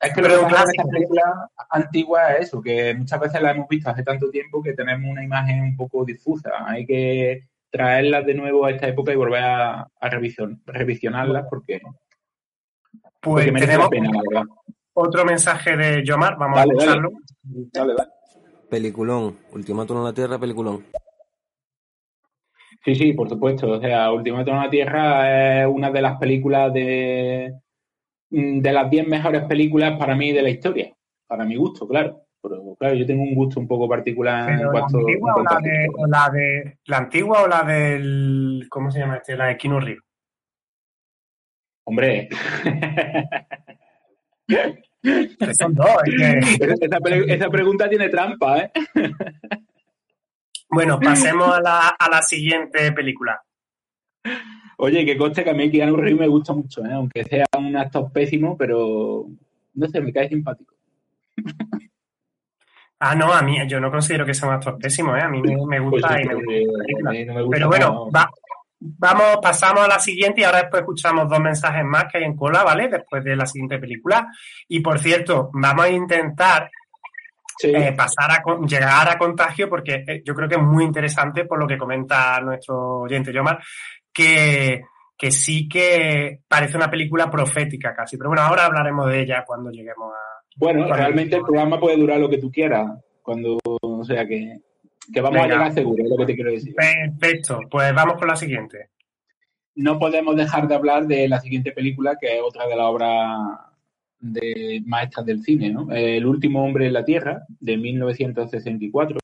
[0.00, 3.88] Es que lo que esta película antigua es eso, que muchas veces la hemos visto
[3.88, 6.50] hace tanto tiempo que tenemos una imagen un poco difusa.
[6.66, 11.80] Hay que traerlas de nuevo a esta época y volver a, a revisionarlas porque,
[13.20, 13.88] pues tenemos
[14.94, 17.10] otro mensaje de Yomar, vamos a escucharlo.
[17.42, 18.10] Dale, dale.
[18.70, 20.84] Peliculón, Ultimátum en la Tierra, peliculón.
[22.84, 23.70] Sí, sí, por supuesto.
[23.70, 27.54] O sea, Ultimátum en la Tierra es una de las películas de,
[28.30, 30.94] de las 10 mejores películas para mí de la historia.
[31.26, 32.22] Para mi gusto, claro.
[32.42, 35.60] Pero claro, yo tengo un gusto un poco particular en cuanto, la antigua, o la,
[35.60, 39.34] de, la de la antigua o la del ¿cómo se llama este?
[39.34, 40.02] La de Kino Reeves.
[41.86, 42.28] Hombre.
[45.58, 45.86] Son dos,
[47.28, 48.72] esa, pregunta tiene trampa, ¿eh?
[50.70, 53.40] Bueno, pasemos a la, a la siguiente película.
[54.78, 56.92] Oye, que coste que a mí Keanu Reeves me gusta mucho, ¿eh?
[56.92, 59.26] aunque sea un actor pésimo, pero
[59.74, 60.74] no sé, me cae simpático.
[62.98, 65.20] Ah, no, a mí yo no considero que sea un actor pésimo, ¿eh?
[65.20, 67.50] A mí me, gusta pues y me gusta.
[67.50, 68.30] pero bueno, va,
[68.86, 72.36] Vamos, pasamos a la siguiente y ahora después escuchamos dos mensajes más que hay en
[72.36, 72.88] cola, ¿vale?
[72.88, 74.28] Después de la siguiente película.
[74.68, 76.70] Y por cierto, vamos a intentar
[77.62, 81.58] eh, pasar a llegar a contagio porque eh, yo creo que es muy interesante por
[81.58, 83.58] lo que comenta nuestro oyente Yomar,
[84.12, 84.82] que,
[85.16, 88.18] que sí que parece una película profética casi.
[88.18, 90.42] Pero bueno, ahora hablaremos de ella cuando lleguemos a...
[90.56, 92.86] Bueno, realmente el programa puede durar lo que tú quieras,
[93.22, 94.58] cuando, o sea que
[95.12, 96.74] que vamos a llegar seguro, es lo que te quiero decir.
[96.74, 98.90] Perfecto, pues vamos con la siguiente.
[99.74, 103.38] No podemos dejar de hablar de la siguiente película, que es otra de las obras
[104.20, 105.90] de maestras del cine, ¿no?
[105.90, 109.18] El último hombre en la Tierra, de 1964.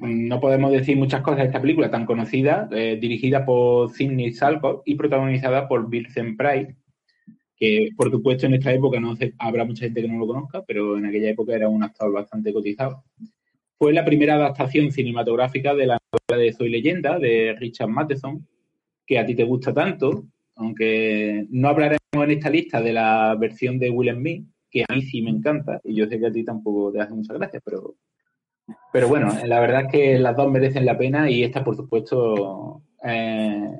[0.00, 4.82] No podemos decir muchas cosas de esta película tan conocida, eh, dirigida por Sidney Salcott
[4.84, 6.74] y protagonizada por Vincent Price,
[7.56, 10.98] que por supuesto en esta época no habrá mucha gente que no lo conozca, pero
[10.98, 13.04] en aquella época era un actor bastante cotizado.
[13.78, 18.46] Fue la primera adaptación cinematográfica de la novela de Soy Leyenda, de Richard Matheson,
[19.06, 20.24] que a ti te gusta tanto,
[20.56, 25.02] aunque no hablaremos en esta lista de la versión de Will Smith, que a mí
[25.02, 27.94] sí me encanta, y yo sé que a ti tampoco te hace muchas gracias, pero,
[28.92, 32.82] pero bueno, la verdad es que las dos merecen la pena y esta, por supuesto,
[33.04, 33.76] eh,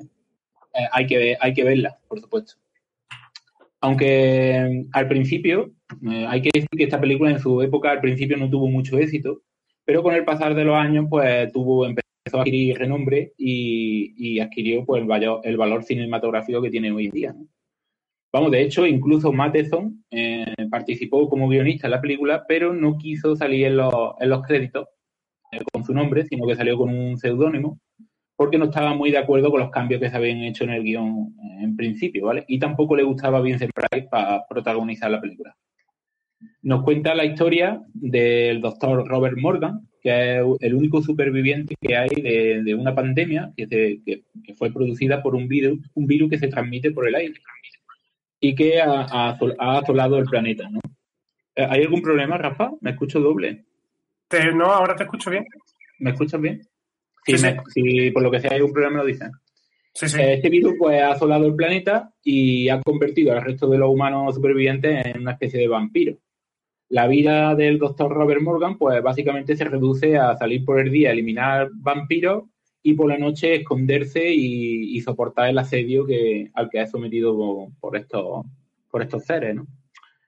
[0.73, 2.53] eh, hay, que, hay que verla, por supuesto.
[3.81, 5.71] Aunque al principio,
[6.09, 8.97] eh, hay que decir que esta película en su época al principio no tuvo mucho
[8.97, 9.41] éxito,
[9.87, 14.85] pero con el pasar de los años, pues tuvo, empezó a adquirir renombre y, adquirió
[14.85, 17.33] pues, el, valor, cinematográfico que tiene hoy día.
[18.33, 23.37] Vamos, de hecho, incluso Matheson eh, participó como guionista en la película, pero no quiso
[23.37, 24.89] salir en los, en los créditos
[25.53, 27.79] eh, con su nombre, sino que salió con un seudónimo,
[28.35, 30.83] porque no estaba muy de acuerdo con los cambios que se habían hecho en el
[30.83, 32.43] guion eh, en principio, ¿vale?
[32.49, 35.55] Y tampoco le gustaba Vincent Price para protagonizar la película
[36.61, 42.09] nos cuenta la historia del doctor Robert Morgan, que es el único superviviente que hay
[42.09, 44.23] de, una pandemia que,
[44.57, 47.35] fue producida por un virus, un virus que se transmite por el aire
[48.39, 50.69] y que ha, asolado el planeta.
[50.69, 50.79] ¿no?
[51.55, 52.71] Eh, ¿Hay algún problema, Rafa?
[52.81, 53.65] ¿Me escucho doble?
[54.53, 55.45] no, ahora te escucho bien.
[55.99, 56.61] ¿Me escuchas bien?
[57.73, 59.31] Si, por lo que sea hay un problema, lo dicen.
[59.93, 64.35] Este virus pues, ha asolado el planeta y ha convertido al resto de los humanos
[64.35, 66.17] supervivientes en una especie de vampiro.
[66.89, 71.11] La vida del doctor Robert Morgan, pues básicamente se reduce a salir por el día,
[71.11, 72.45] eliminar vampiros
[72.81, 77.97] y por la noche esconderse y, soportar el asedio que, al que ha sometido por
[77.97, 78.45] estos,
[78.89, 79.67] por estos seres, ¿no?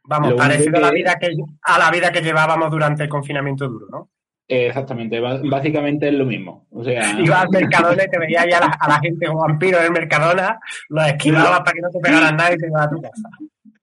[0.03, 3.87] Vamos, parecido a la vida que a la vida que llevábamos durante el confinamiento duro,
[3.91, 4.09] ¿no?
[4.47, 6.65] Exactamente, básicamente es lo mismo.
[6.71, 7.19] O sea...
[7.19, 11.07] Ibas al Mercadona y te veías ya a la, gente como vampiro del Mercadona, los
[11.07, 13.29] esquivabas para que no te pegaran nada y te ibas a tu casa.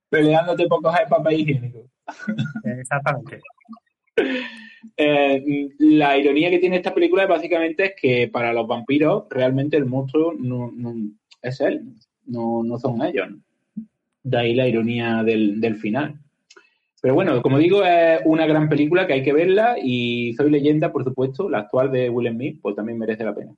[0.09, 1.85] Peleándote por coger papel higiénico.
[2.63, 3.41] Exactamente.
[4.95, 9.77] Eh, la ironía que tiene esta película es básicamente es que para los vampiros realmente
[9.77, 10.71] el monstruo no,
[11.41, 11.83] es él,
[12.25, 13.27] no, no son ellos.
[14.23, 16.19] De ahí la ironía del, del final.
[17.01, 20.91] Pero bueno, como digo, es una gran película que hay que verla y Soy leyenda,
[20.91, 23.53] por supuesto, la actual de Will Smith, pues también merece la pena.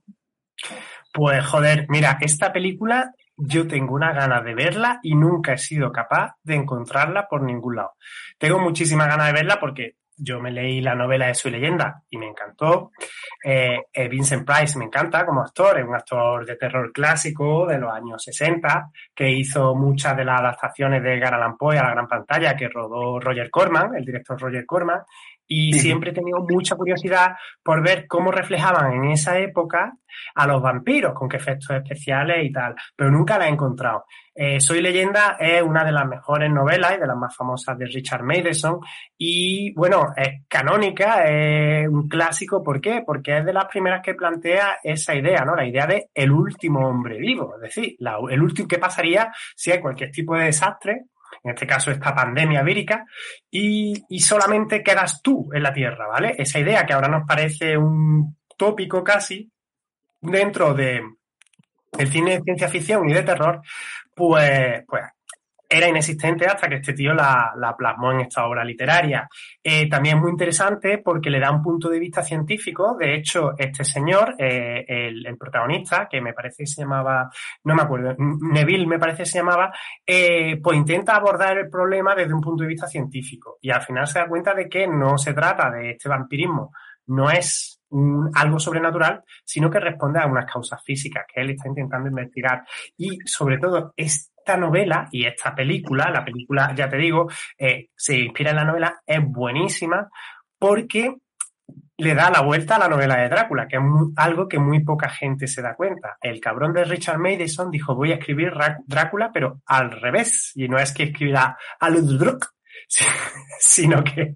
[1.13, 5.91] Pues joder, mira, esta película yo tengo una ganas de verla y nunca he sido
[5.91, 7.93] capaz de encontrarla por ningún lado.
[8.38, 12.17] Tengo muchísimas ganas de verla porque yo me leí la novela de su leyenda y
[12.17, 12.91] me encantó.
[13.43, 17.78] Eh, eh, Vincent Price me encanta como actor, es un actor de terror clásico de
[17.78, 21.91] los años 60, que hizo muchas de las adaptaciones de Edgar Allan Poe a la
[21.91, 24.99] gran pantalla que rodó Roger Corman, el director Roger Corman,
[25.51, 29.93] y siempre he tenido mucha curiosidad por ver cómo reflejaban en esa época
[30.35, 34.05] a los vampiros, con qué efectos especiales y tal, pero nunca la he encontrado.
[34.35, 37.88] Eh, Soy leyenda es una de las mejores novelas y de las más famosas de
[37.88, 38.79] Richard Matheson
[39.17, 43.01] y bueno, es canónica, es un clásico, ¿por qué?
[43.03, 45.55] Porque es de las primeras que plantea esa idea, ¿no?
[45.55, 47.97] La idea de el último hombre vivo, es decir,
[48.29, 51.05] el último que pasaría si hay cualquier tipo de desastre
[51.43, 53.05] en este caso esta pandemia vírica,
[53.49, 56.35] y, solamente quedas tú en la Tierra, ¿vale?
[56.37, 59.51] Esa idea que ahora nos parece un tópico casi
[60.21, 61.01] dentro de
[61.97, 63.61] el cine de ciencia ficción y de terror,
[64.13, 65.03] pues, pues
[65.69, 69.29] era inexistente hasta que este tío la, plasmó en esta obra literaria.
[69.63, 72.97] Eh, también es muy interesante porque le da un punto de vista científico.
[72.99, 77.29] De hecho, este señor, eh, el, protagonista, que me parece que se llamaba,
[77.63, 79.71] no me acuerdo, Neville me parece que se llamaba,
[80.05, 83.60] eh, pues intenta abordar el problema desde un punto de vista científico.
[83.62, 86.71] Y al final se da cuenta de que no se trata de este vampirismo,
[87.05, 87.79] no es
[88.36, 92.63] algo sobrenatural, sino que responde a unas causas físicas que él está intentando investigar.
[92.97, 98.17] Y sobre todo, es novela y esta película, la película, ya te digo, eh, se
[98.17, 100.09] inspira en la novela, es buenísima
[100.57, 101.15] porque
[101.99, 103.83] le da la vuelta a la novela de Drácula, que es
[104.15, 106.17] algo que muy poca gente se da cuenta.
[106.21, 108.53] El cabrón de Richard Matheson dijo, voy a escribir
[108.85, 110.53] Drácula, pero al revés.
[110.55, 111.89] Y no es que escribirá a
[113.59, 114.33] sino que,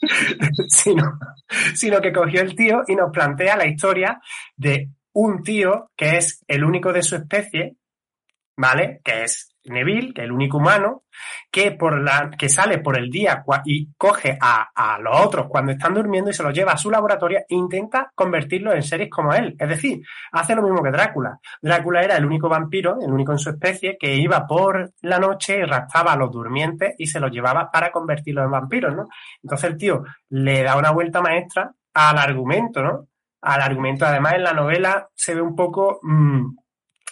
[0.68, 1.18] sino,
[1.74, 4.20] sino que cogió el tío y nos plantea la historia
[4.54, 7.76] de un tío que es el único de su especie,
[8.56, 9.00] ¿vale?
[9.02, 11.04] Que es Neville, que es el único humano,
[11.50, 15.72] que, por la, que sale por el día y coge a, a, los otros cuando
[15.72, 19.32] están durmiendo y se los lleva a su laboratorio e intenta convertirlos en seres como
[19.32, 19.54] él.
[19.58, 20.00] Es decir,
[20.32, 21.38] hace lo mismo que Drácula.
[21.60, 25.58] Drácula era el único vampiro, el único en su especie, que iba por la noche
[25.58, 29.06] y raptaba a los durmientes y se los llevaba para convertirlos en vampiros, ¿no?
[29.42, 33.08] Entonces el tío le da una vuelta maestra al argumento, ¿no?
[33.42, 36.56] Al argumento, además, en la novela se ve un poco mmm,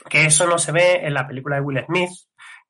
[0.09, 2.11] que eso no se ve en la película de Will Smith,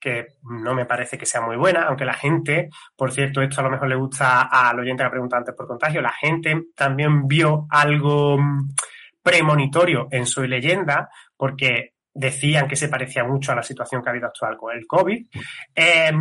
[0.04, 3.64] que no me parece que sea muy buena, aunque la gente, por cierto, esto a
[3.64, 7.26] lo mejor le gusta al oyente que ha preguntado antes por contagio, la gente también
[7.26, 8.74] vio algo mm,
[9.22, 14.12] premonitorio en su leyenda, porque decían que se parecía mucho a la situación que ha
[14.12, 15.26] habido actual con el COVID.
[15.74, 16.12] Eh,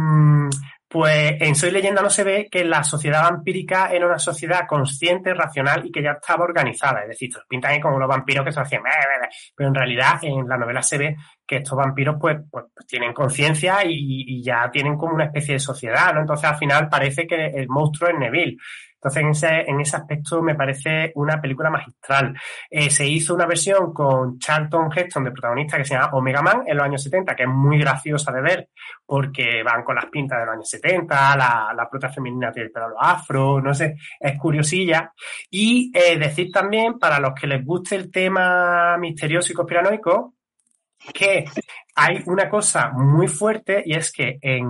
[0.93, 5.33] pues en Soy leyenda no se ve que la sociedad vampírica era una sociedad consciente,
[5.33, 7.01] racional y que ya estaba organizada.
[7.01, 8.83] Es decir, pintan ahí como los vampiros que se hacían,
[9.55, 13.13] pero en realidad en la novela se ve que estos vampiros pues, pues, pues tienen
[13.13, 16.21] conciencia y, ya tienen como una especie de sociedad, ¿no?
[16.21, 18.57] Entonces al final parece que el monstruo es Neville.
[19.03, 22.33] Entonces, en ese, en ese aspecto me parece una película magistral.
[22.69, 26.63] Eh, se hizo una versión con Charlton Heston de protagonista que se llama Omega Man
[26.65, 28.69] en los años 70, que es muy graciosa de ver
[29.05, 32.71] porque van con las pintas de los años 70, la, la prota femenina tiene el
[32.71, 35.11] pelo afro, no sé, es curiosilla.
[35.49, 40.35] Y eh, decir también, para los que les guste el tema misterioso y conspiranoico,
[41.13, 41.45] que
[41.95, 44.67] hay una cosa muy fuerte y es que en,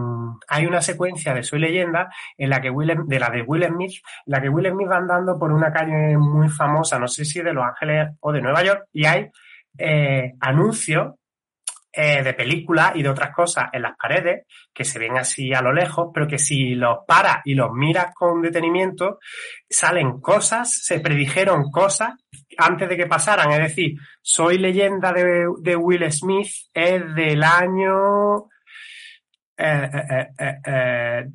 [0.48, 3.93] hay una secuencia de Soy Leyenda en la que Will, de la de Will Smith,
[4.26, 7.41] en la que Will Smith va andando por una calle muy famosa, no sé si
[7.41, 9.30] de Los Ángeles o de Nueva York, y hay
[9.78, 11.13] eh, anuncios
[11.95, 15.62] eh, de películas y de otras cosas en las paredes que se ven así a
[15.62, 19.19] lo lejos, pero que si los paras y los miras con detenimiento,
[19.69, 22.13] salen cosas, se predijeron cosas
[22.58, 23.51] antes de que pasaran.
[23.51, 28.45] Es decir, Soy leyenda de, de Will Smith es del año...
[29.58, 29.89] eh,
[30.65, 31.25] eh,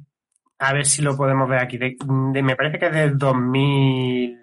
[0.60, 1.78] a ver si lo podemos ver aquí.
[1.78, 4.38] De- de- me parece que es del 2000.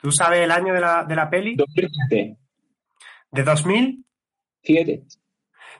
[0.00, 1.56] ¿Tú sabes el año de la, de la peli?
[1.56, 2.38] 2007.
[3.32, 4.04] ¿De 2000?
[4.62, 5.02] 7.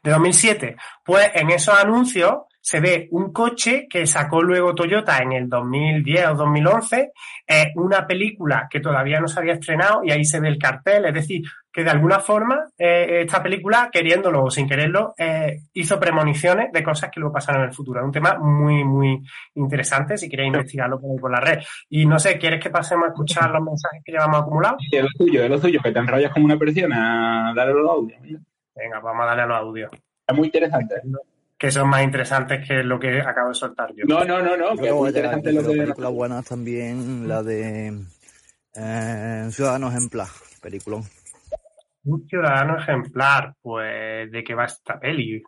[0.02, 0.76] de 2007.
[1.04, 6.28] Pues en esos anuncios se ve un coche que sacó luego Toyota en el 2010
[6.28, 7.12] o 2011,
[7.46, 11.06] eh, una película que todavía no se había estrenado y ahí se ve el cartel,
[11.06, 15.98] es decir, que de alguna forma eh, esta película, queriéndolo o sin quererlo, eh, hizo
[15.98, 18.00] premoniciones de cosas que luego pasaron en el futuro.
[18.00, 19.20] Es un tema muy, muy
[19.54, 21.60] interesante si queréis investigarlo por, ahí por la red.
[21.88, 24.82] Y no sé, ¿quieres que pasemos a escuchar los mensajes que llevamos acumulados?
[24.90, 28.20] Es lo tuyo, es lo tuyo, que te enrollas como una persiana, dale los audios.
[28.74, 29.90] Venga, vamos a darle a los audios.
[30.26, 30.94] Es muy interesante.
[31.58, 34.04] Que son más interesantes que lo que acabo de soltar yo.
[34.06, 37.92] No, no, no, no, que es muy interesante lo películas buenas también, la de
[38.74, 40.28] eh, Ciudadanos Ejemplar,
[40.62, 41.02] peliculón.
[42.04, 45.42] Un ciudadano ejemplar, pues, ¿de qué va esta peli?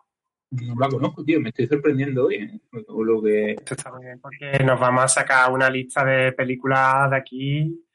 [0.51, 2.35] No la conozco, tío, me estoy sorprendiendo hoy.
[2.35, 2.61] ¿eh?
[2.89, 3.53] Lo que...
[3.53, 7.87] Esto está muy bien porque nos vamos a sacar una lista de películas de aquí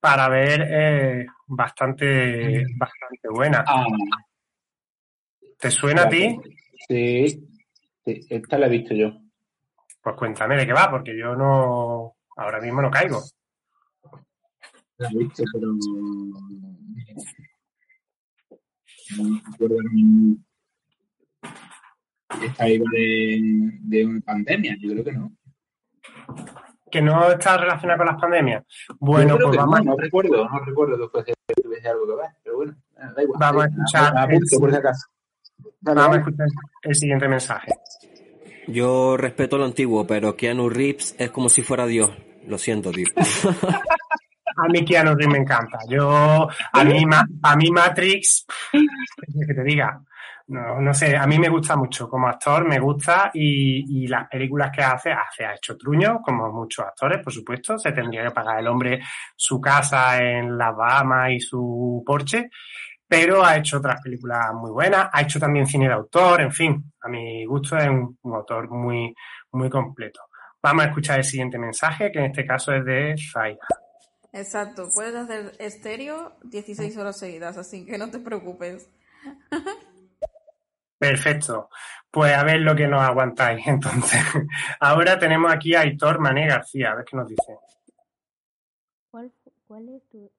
[0.00, 3.64] para ver eh, bastante, bastante buena.
[3.64, 3.86] Ah,
[5.62, 6.36] ¿Te suena a ti?
[6.88, 7.48] sí,
[8.04, 9.12] sí, esta la he visto yo.
[10.02, 13.22] Pues cuéntame de qué va, porque yo no, ahora mismo no caigo.
[14.98, 15.68] La he visto, pero...
[19.16, 20.36] No mismo.
[22.42, 23.40] Esta iba de,
[23.82, 25.32] de una pandemia, yo creo que no.
[26.90, 28.64] Que no está relacionada con las pandemias.
[28.98, 32.76] Bueno, pues vamos, no, no recuerdo, no recuerdo que tuviese algo que ver, pero bueno,
[33.14, 33.38] da igual.
[33.38, 35.06] Vamos a escuchar a- apunto el- por si acaso.
[35.80, 36.46] Dale, vamos a escuchar
[36.82, 37.72] el siguiente mensaje.
[38.68, 42.10] Yo respeto lo antiguo, pero Keanu Reeves es como si fuera Dios.
[42.46, 43.06] Lo siento, tío.
[44.54, 45.78] A mí Keanu Reeves me encanta.
[45.88, 47.04] Yo, a mí,
[47.42, 48.78] a mí Matrix, ¿qué
[49.32, 49.98] quieres que te diga?
[50.48, 54.28] No, no sé, a mí me gusta mucho como actor, me gusta y, y las
[54.28, 58.32] películas que hace, hace, ha hecho truño, como muchos actores, por supuesto, se tendría que
[58.32, 59.00] pagar el hombre
[59.36, 62.50] su casa en las Bahamas y su Porsche,
[63.12, 66.92] pero ha hecho otras películas muy buenas, ha hecho también cine de autor, en fin,
[67.02, 69.14] a mi gusto es un, un autor muy,
[69.50, 70.22] muy completo.
[70.62, 73.66] Vamos a escuchar el siguiente mensaje, que en este caso es de Zaira.
[74.32, 78.88] Exacto, puedes hacer estéreo 16 horas seguidas, así que no te preocupes.
[80.98, 81.68] Perfecto.
[82.10, 83.62] Pues a ver lo que nos aguantáis.
[83.66, 84.22] Entonces,
[84.80, 87.58] ahora tenemos aquí a Aitor Mané García, a ver qué nos dice.
[89.10, 89.30] ¿Cuál,
[89.66, 90.32] cuál es tu...?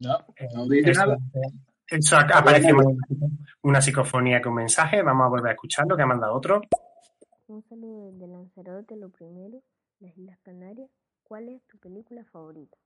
[0.00, 0.18] No,
[0.54, 1.16] no dice Eso, nada.
[1.88, 2.70] eso ac- aparece
[3.62, 5.02] una psicofonía con mensaje.
[5.02, 6.60] Vamos a volver a escucharlo, que ha mandado otro.
[7.48, 9.62] Un saludo desde Lanzarote, lo primero,
[10.00, 10.90] las Islas Canarias.
[11.22, 12.76] ¿Cuál es tu película favorita?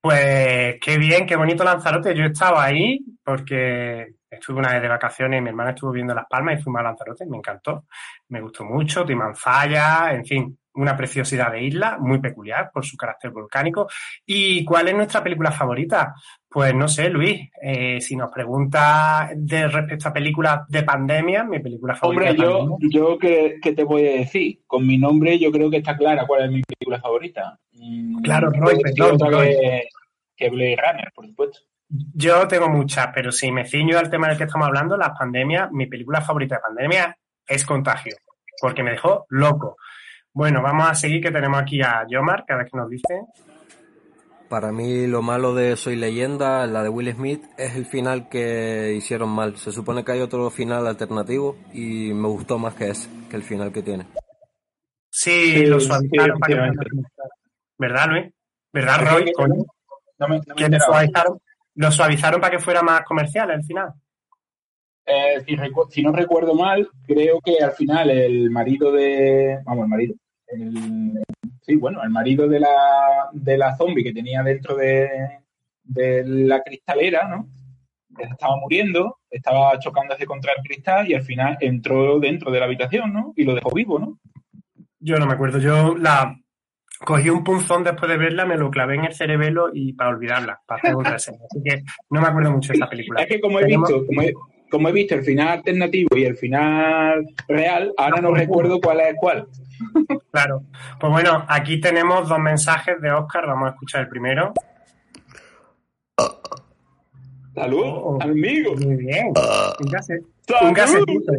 [0.00, 2.14] Pues qué bien, qué bonito Lanzarote.
[2.16, 6.26] Yo estaba ahí porque estuve una vez de vacaciones y mi hermana estuvo viendo Las
[6.26, 7.26] Palmas y fuimos a Lanzarote.
[7.26, 7.84] Me encantó,
[8.28, 9.04] me gustó mucho.
[9.04, 13.88] Timanfaya, en fin, una preciosidad de isla, muy peculiar por su carácter volcánico.
[14.24, 16.14] ¿Y cuál es nuestra película favorita?
[16.48, 21.58] Pues no sé, Luis, eh, si nos pregunta de respecto a películas de pandemia, mi
[21.60, 24.60] película favorita Hombre, yo, pandemia- yo ¿qué, qué te voy a decir?
[24.66, 27.58] Con mi nombre yo creo que está clara cuál es mi película favorita.
[27.72, 29.48] Mm, Claro, Roy, perdón, Roy.
[29.48, 29.88] que,
[30.36, 31.58] que Blade Runner, por supuesto.
[32.14, 35.70] Yo tengo muchas, pero si me ciño al tema del que estamos hablando, las pandemias,
[35.72, 38.16] mi película favorita de pandemia es Contagio,
[38.60, 39.76] porque me dejó loco.
[40.32, 43.20] Bueno, vamos a seguir que tenemos aquí a Yomar, que a ver qué nos dice.
[44.48, 48.94] Para mí lo malo de Soy Leyenda, la de Will Smith, es el final que
[48.96, 49.56] hicieron mal.
[49.56, 53.42] Se supone que hay otro final alternativo y me gustó más que ese, que el
[53.42, 54.06] final que tiene.
[55.10, 56.72] Sí, Sí, lo sí, suavizaron para que.
[57.78, 58.32] ¿Verdad, Luis?
[58.72, 59.32] ¿Verdad, ¿Qué, Roy?
[59.32, 59.64] Coño,
[60.18, 60.78] No me, no me que
[61.74, 63.92] lo suavizaron, para que fuera más comercial el final.
[65.04, 65.44] Eh,
[65.90, 69.58] si, no recuerdo mal, creo que al final el marido de.
[69.64, 70.14] Vamos, el marido.
[70.48, 71.22] el-
[71.62, 75.08] sí, bueno, el marido de la, de la zombie que tenía dentro de,
[75.82, 77.48] de la cristalera, ¿no?
[78.18, 83.12] Estaba muriendo, estaba chocándose contra el cristal y al final entró dentro de la habitación,
[83.12, 83.32] ¿no?
[83.36, 84.18] Y lo dejó vivo, ¿no?
[85.00, 85.58] Yo no me acuerdo.
[85.58, 86.36] Yo la
[87.04, 90.60] cogí un punzón después de verla, me lo clavé en el cerebelo y para olvidarla,
[90.66, 91.34] para hacer un reset.
[91.34, 93.22] Así que no me acuerdo mucho de esta película.
[93.22, 94.34] Es que como he Tenemos- visto, como he,
[94.70, 99.14] como he visto el final alternativo y el final real, ahora no recuerdo cuál es
[99.20, 99.46] cuál.
[100.30, 100.62] Claro.
[100.98, 103.46] Pues bueno, aquí tenemos dos mensajes de Oscar.
[103.46, 104.52] Vamos a escuchar el primero.
[107.54, 108.74] Salud, Oh, amigo.
[108.76, 109.26] Muy bien.
[109.28, 110.24] Un, gase-
[110.62, 111.32] un gasecito.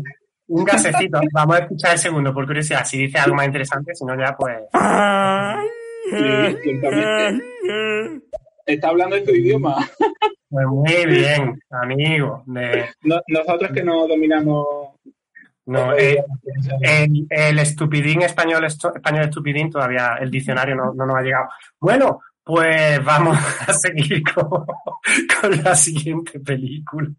[0.53, 1.19] Un gasecito.
[1.31, 2.85] Vamos a escuchar el segundo, por curiosidad.
[2.85, 4.57] Si dice algo más interesante, si no ya pues...
[8.65, 9.75] Está hablando en tu idioma.
[10.49, 12.43] Pues muy bien, amigo.
[12.45, 14.65] De- nosotros que no dominamos.
[15.65, 16.23] no, eh,
[16.81, 21.47] el, el estupidín español, español estupidín todavía, el diccionario no, no nos ha llegado.
[21.79, 23.37] Bueno, pues vamos
[23.67, 24.49] a seguir con,
[25.41, 27.09] con la siguiente película.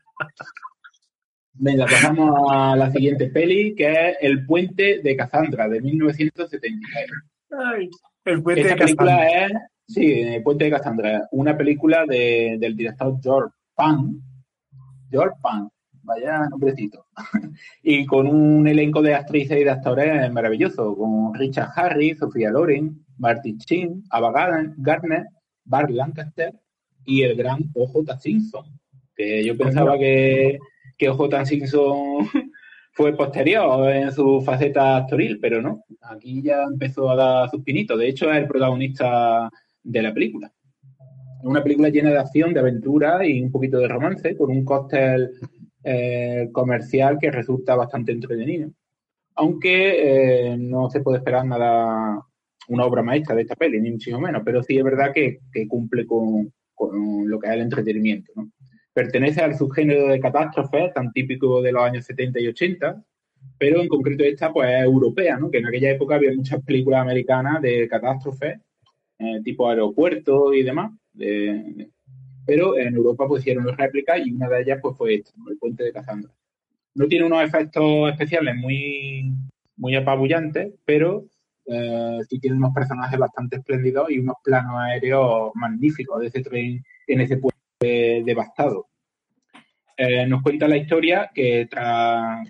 [1.56, 7.06] Venga, pasamos a la siguiente peli, que es El puente de Cassandra, de 1976.
[7.50, 7.88] Ay,
[8.24, 9.46] el puente Esta de película Cassandra.
[9.46, 9.52] es,
[9.94, 14.20] sí, El puente de Cassandra, una película de- del director George Pan.
[15.10, 15.68] George Pan,
[16.02, 17.06] vaya nombrecito.
[17.84, 23.04] y con un elenco de actrices y de actores maravilloso, con Richard Harris, Sofía Loren,
[23.18, 25.26] Marty Sheen, Ava Gar- Gardner,
[25.64, 26.52] Bart Lancaster
[27.04, 28.18] y el gran O.J.
[28.18, 28.66] Simpson,
[29.14, 30.58] que yo pensaba que,
[30.96, 31.46] que O.J.
[31.46, 32.28] Simpson
[32.92, 35.84] fue posterior en su faceta actoril, pero no.
[36.02, 37.98] Aquí ya empezó a dar sus pinitos.
[37.98, 39.50] De hecho, es el protagonista
[39.82, 40.52] de la película.
[41.40, 44.64] Es una película llena de acción, de aventura y un poquito de romance, con un
[44.64, 45.32] cóctel
[45.82, 48.70] eh, comercial que resulta bastante entretenido.
[49.34, 52.22] Aunque eh, no se puede esperar nada,
[52.68, 55.66] una obra maestra de esta peli, ni muchísimo menos, pero sí es verdad que, que
[55.66, 58.32] cumple con, con lo que es el entretenimiento.
[58.36, 58.50] ¿no?
[58.94, 63.02] Pertenece al subgénero de catástrofe, tan típico de los años 70 y 80,
[63.58, 65.50] pero en concreto esta pues es europea, ¿no?
[65.50, 68.58] que en aquella época había muchas películas americanas de catástrofes,
[69.18, 71.90] eh, tipo aeropuertos y demás, de-
[72.46, 75.50] pero en Europa pues hicieron réplicas y una de ellas pues fue esta, ¿no?
[75.50, 76.30] el puente de Cassandra.
[76.94, 79.32] No tiene unos efectos especiales muy,
[79.76, 81.24] muy apabullantes, pero
[81.66, 86.84] eh, sí tiene unos personajes bastante espléndidos y unos planos aéreos magníficos de ese tren
[87.08, 87.53] en ese puente
[88.24, 88.88] devastado.
[89.96, 92.48] Eh, nos cuenta la historia que tras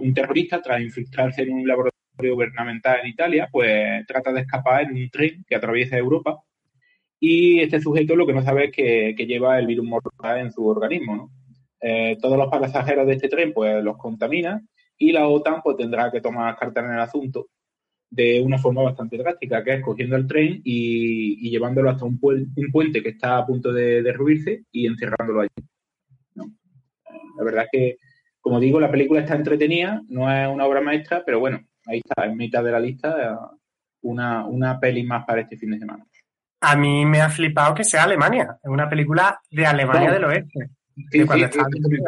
[0.00, 4.96] un terrorista, tras infiltrarse en un laboratorio gubernamental en Italia, pues trata de escapar en
[4.96, 6.42] un tren que atraviesa Europa
[7.20, 10.66] y este sujeto lo que no sabe es que, lleva el virus mortal en su
[10.66, 11.30] organismo.
[11.80, 14.60] Eh, todos los pasajeros de este tren pues los contamina
[14.96, 17.48] y la OTAN pues tendrá que tomar cartas en el asunto
[18.10, 22.18] de una forma bastante drástica, que es cogiendo el tren y, y llevándolo hasta un,
[22.18, 25.68] puel- un puente que está a punto de derruirse y encerrándolo allí.
[26.34, 26.44] ¿no?
[27.36, 27.96] La verdad es que,
[28.40, 32.24] como digo, la película está entretenida, no es una obra maestra, pero bueno, ahí está,
[32.24, 33.38] en mitad de la lista,
[34.02, 36.06] una, una peli más para este fin de semana.
[36.60, 38.58] A mí me ha flipado que sea Alemania.
[38.62, 40.70] Es una película de Alemania del Oeste.
[41.10, 41.58] Sí, de cuando sí,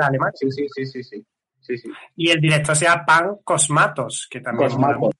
[0.01, 0.33] Alemania.
[0.35, 1.25] sí, sí, sí, sí, sí,
[1.61, 1.91] sí, sí.
[2.17, 5.15] Y el director sea Pan Cosmatos, que también Cosmatos,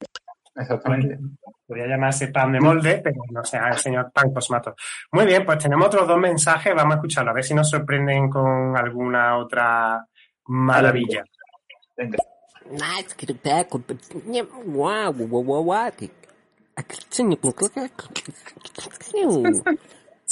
[0.55, 1.19] exactamente.
[1.67, 4.75] Podría llamarse pan de molde, pero no sea el señor pan cosmato.
[5.13, 8.29] Muy bien, pues tenemos otros dos mensajes, vamos a escucharlo, a ver si nos sorprenden
[8.29, 10.05] con alguna otra
[10.47, 11.25] maravilla.
[11.97, 12.19] Venga.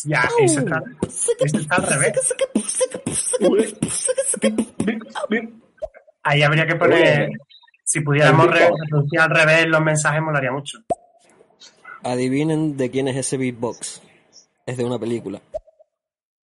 [0.04, 2.34] Ya, eso está, eso está al revés.
[6.22, 7.30] Ahí habría que poner,
[7.88, 10.78] si pudiéramos re- reproducir al revés los mensajes, molaría mucho.
[12.04, 14.02] Adivinen de quién es ese beatbox.
[14.66, 15.40] Es de una película.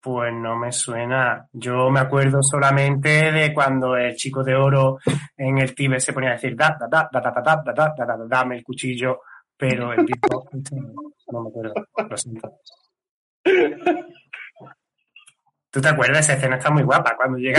[0.00, 1.48] Pues no me suena.
[1.52, 4.98] Yo me acuerdo solamente de cuando el chico de oro
[5.36, 7.72] en el Tíbet se ponía a decir da, da, da, da, da, da, da, da,
[7.74, 9.20] da, da, da, dame el cuchillo,
[9.56, 10.48] pero el tipo
[11.32, 11.74] no me acuerdo.
[12.08, 12.58] Lo siento.
[15.72, 16.20] ¿Tú te acuerdas?
[16.20, 17.16] Esa escena está muy guapa.
[17.16, 17.58] Cuando llega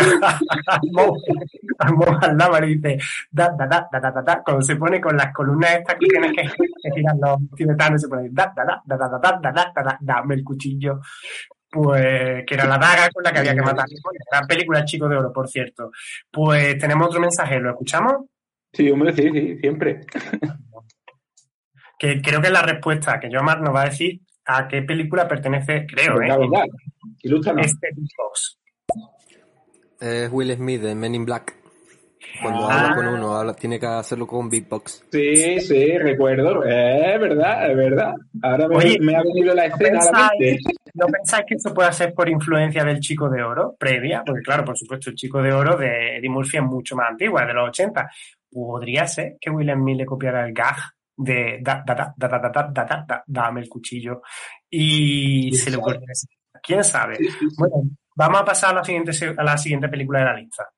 [1.79, 2.99] al lava y dice
[3.31, 6.05] da, da, da, da, da, da, da, cuando se pone con las columnas estas que
[6.05, 9.39] tienen que, que girar los tibetanos, se pone da, da, da, da, da, da, da,
[9.41, 11.01] da, da, da, da, dame el cuchillo.
[11.71, 13.87] Pues que era la daga con la que había que matar.
[14.31, 15.89] Gran película El Chico de Oro, por cierto.
[16.29, 18.25] Pues tenemos otro mensaje, ¿lo escuchamos?
[18.71, 20.01] Sí, hombre, sí, sí, siempre.
[21.97, 25.27] Que creo que es la respuesta que Yomar nos va a decir a qué película
[25.27, 26.27] pertenece, creo, ¿eh?
[27.61, 28.59] Este beatbox.
[29.99, 31.55] Es Will Smith de Men in Black.
[32.41, 32.81] Cuando Ah.
[32.85, 35.05] habla con uno, habla- tiene que hacerlo con beatbox.
[35.11, 36.63] Sí, sí, recuerdo.
[36.63, 38.13] Es verdad, es verdad.
[38.41, 40.45] Ahora me, Oye, me ha venido la ¿No escena a la mente.
[40.55, 44.23] pensáis, ¿No pensáis que esto puede ser por influencia del Chico de Oro previa?
[44.25, 47.39] Porque claro, por supuesto, el Chico de Oro de Eddie Murphy es mucho más antiguo,
[47.39, 48.09] es de los 80.
[48.51, 50.75] Podría ser que Will Smith le copiara el gag
[51.15, 54.21] de da, da, da, da, da, da, da, da, da, da, dame el cuchillo
[54.69, 56.27] y se le ocurrió ese.
[56.61, 57.17] ¿Quién sabe?
[57.57, 60.69] Bueno, vamos a pasar a la siguiente, a la siguiente película de la lista.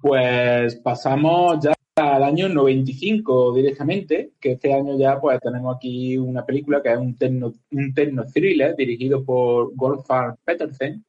[0.00, 6.44] Pues pasamos ya al año 95 directamente, que este año ya pues tenemos aquí una
[6.46, 11.04] película que es un techno, un techno thriller dirigido por Wolfgang Petersen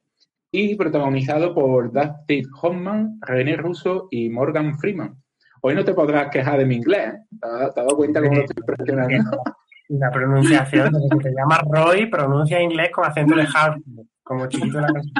[0.52, 5.16] y protagonizado por Dustin Hoffman, René Russo y Morgan Freeman.
[5.62, 7.14] Hoy no te podrás quejar de mi inglés.
[7.40, 9.42] ¿Te has dado cuenta cómo lo estoy presionando?
[9.88, 13.80] La pronunciación, desde que te llamas Roy, pronuncia inglés con acento de Harvard,
[14.22, 15.14] como chiquito de la canción.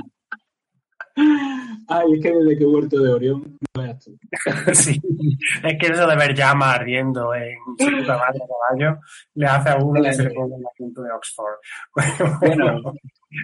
[1.88, 4.16] Ay, es que desde que he vuelto de Orión, no veas tú.
[4.72, 5.00] Sí,
[5.64, 9.00] es que eso de ver llama ardiendo en su puta madre caballo
[9.34, 11.54] le hace a uno que se le ponga el acento de Oxford.
[12.40, 12.94] Bueno,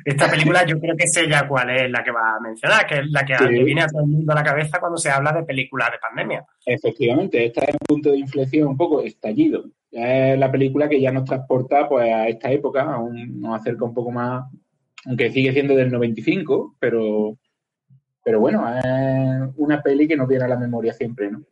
[0.04, 2.98] esta película yo creo que sé ya cuál es la que va a mencionar, que
[2.98, 3.44] es la que, Sí.
[3.48, 5.98] que viene a todo el mundo a la cabeza cuando se habla de películas de
[5.98, 6.44] pandemia.
[6.64, 9.64] Efectivamente, esta es un punto de inflexión un poco estallido.
[9.90, 13.94] Es la película que ya nos transporta pues, a esta época, aún nos acerca un
[13.94, 14.44] poco más,
[15.06, 17.38] aunque sigue siendo del 95, pero,
[18.24, 21.42] pero bueno, es una peli que nos viene a la memoria siempre, ¿no?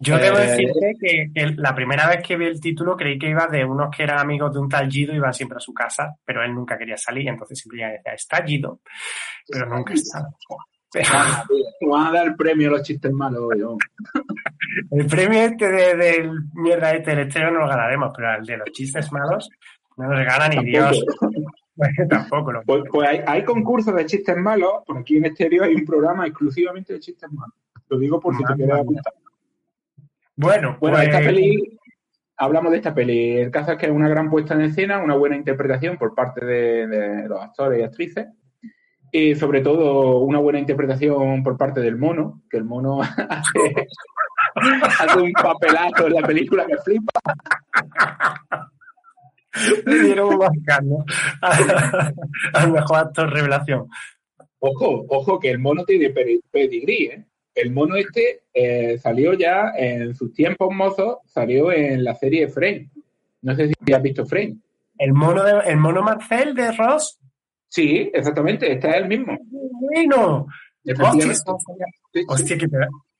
[0.00, 3.46] Yo debo decirte que, que la primera vez que vi el título creí que iba
[3.48, 6.44] de unos que eran amigos de un tal Gido, iban siempre a su casa, pero
[6.44, 8.80] él nunca quería salir, entonces siempre ya decía, está Gido,
[9.50, 9.94] pero nunca
[11.80, 13.60] nos van a dar el premio a los chistes malos hoy.
[14.90, 18.56] El premio este de- del mierda este del estreno no lo ganaremos, pero el de
[18.58, 19.48] los chistes malos
[19.96, 21.04] no nos gana ni Dios.
[21.74, 25.64] Pues tampoco lo Pues, pues hay, hay concursos de chistes malos, por aquí en exterior
[25.64, 27.54] hay un programa exclusivamente de chistes malos.
[27.88, 29.12] Lo digo por si te quieres apuntar.
[30.40, 31.78] Bueno, Bueno, pues, esta peli,
[32.36, 33.38] hablamos de esta peli.
[33.38, 36.44] El caso es que es una gran puesta en escena, una buena interpretación por parte
[36.46, 38.28] de, de los actores y actrices.
[39.10, 43.88] Y sobre todo una buena interpretación por parte del mono, que el mono hace,
[44.54, 47.20] hace un papelazo en la película que flipa.
[49.86, 51.04] le dieron ¿no?
[52.54, 53.88] Al mejor actor revelación.
[54.60, 57.24] Ojo, ojo, que el mono tiene pedigrí, ¿eh?
[57.60, 62.88] El mono este eh, salió ya en sus tiempos mozos, salió en la serie Frame.
[63.42, 64.56] No sé si has visto Frame.
[64.96, 67.18] El mono, de, el mono Marcel de Ross.
[67.68, 69.36] Sí, exactamente, este es el mismo.
[69.50, 70.46] Bueno,
[71.00, 71.58] hostia, no.
[72.28, 72.68] Hostia, qué,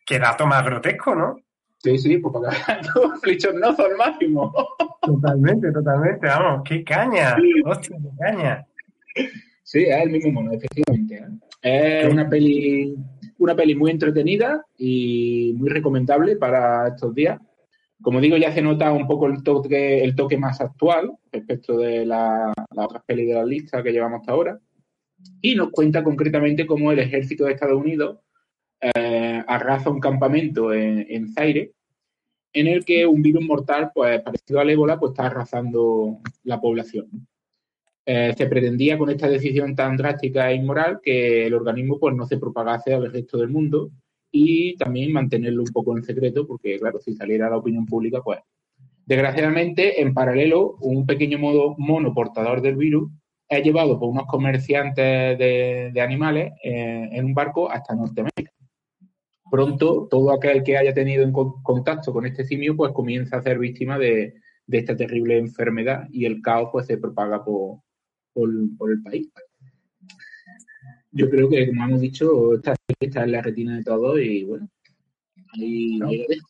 [0.07, 1.36] qué dato más grotesco, ¿no?
[1.78, 2.89] Sí, sí, pues para que
[3.22, 4.53] flichonazo al máximo.
[5.03, 8.66] Totalmente, totalmente, vamos, qué caña, hostia, qué caña.
[9.62, 11.24] Sí, es el mismo mono, efectivamente.
[11.62, 12.03] ¿eh?
[12.03, 12.97] Es una peli,
[13.39, 17.41] una peli muy entretenida y muy recomendable para estos días.
[18.01, 22.07] Como digo, ya se nota un poco el toque, el toque más actual respecto de
[22.07, 24.61] la- las otras pelis de la lista que llevamos hasta ahora.
[25.41, 28.18] Y nos cuenta concretamente cómo el ejército de Estados Unidos
[28.80, 31.72] eh, arrasa un campamento en, en Zaire,
[32.53, 37.09] en el que un virus mortal, pues parecido al ébola, pues está arrasando la población.
[38.11, 42.25] Eh, se pretendía con esta decisión tan drástica e inmoral que el organismo pues no
[42.25, 43.91] se propagase al resto del mundo
[44.33, 48.23] y también mantenerlo un poco en secreto porque claro si saliera a la opinión pública
[48.23, 48.39] pues
[49.05, 53.11] desgraciadamente en paralelo un pequeño modo, mono portador del virus
[53.47, 58.53] es llevado por unos comerciantes de, animales eh, en un barco hasta Norteamérica.
[59.51, 63.43] Pronto todo aquel que haya tenido en con- contacto con este simio pues comienza a
[63.43, 64.33] ser víctima de,
[64.67, 67.81] de esta terrible enfermedad y el caos pues se propaga por,
[68.39, 69.28] por, por el país.
[71.11, 74.68] Yo creo que, como hemos dicho, esta está en la retina de todos y bueno,
[75.55, 76.49] ahí, ahí lo dejo.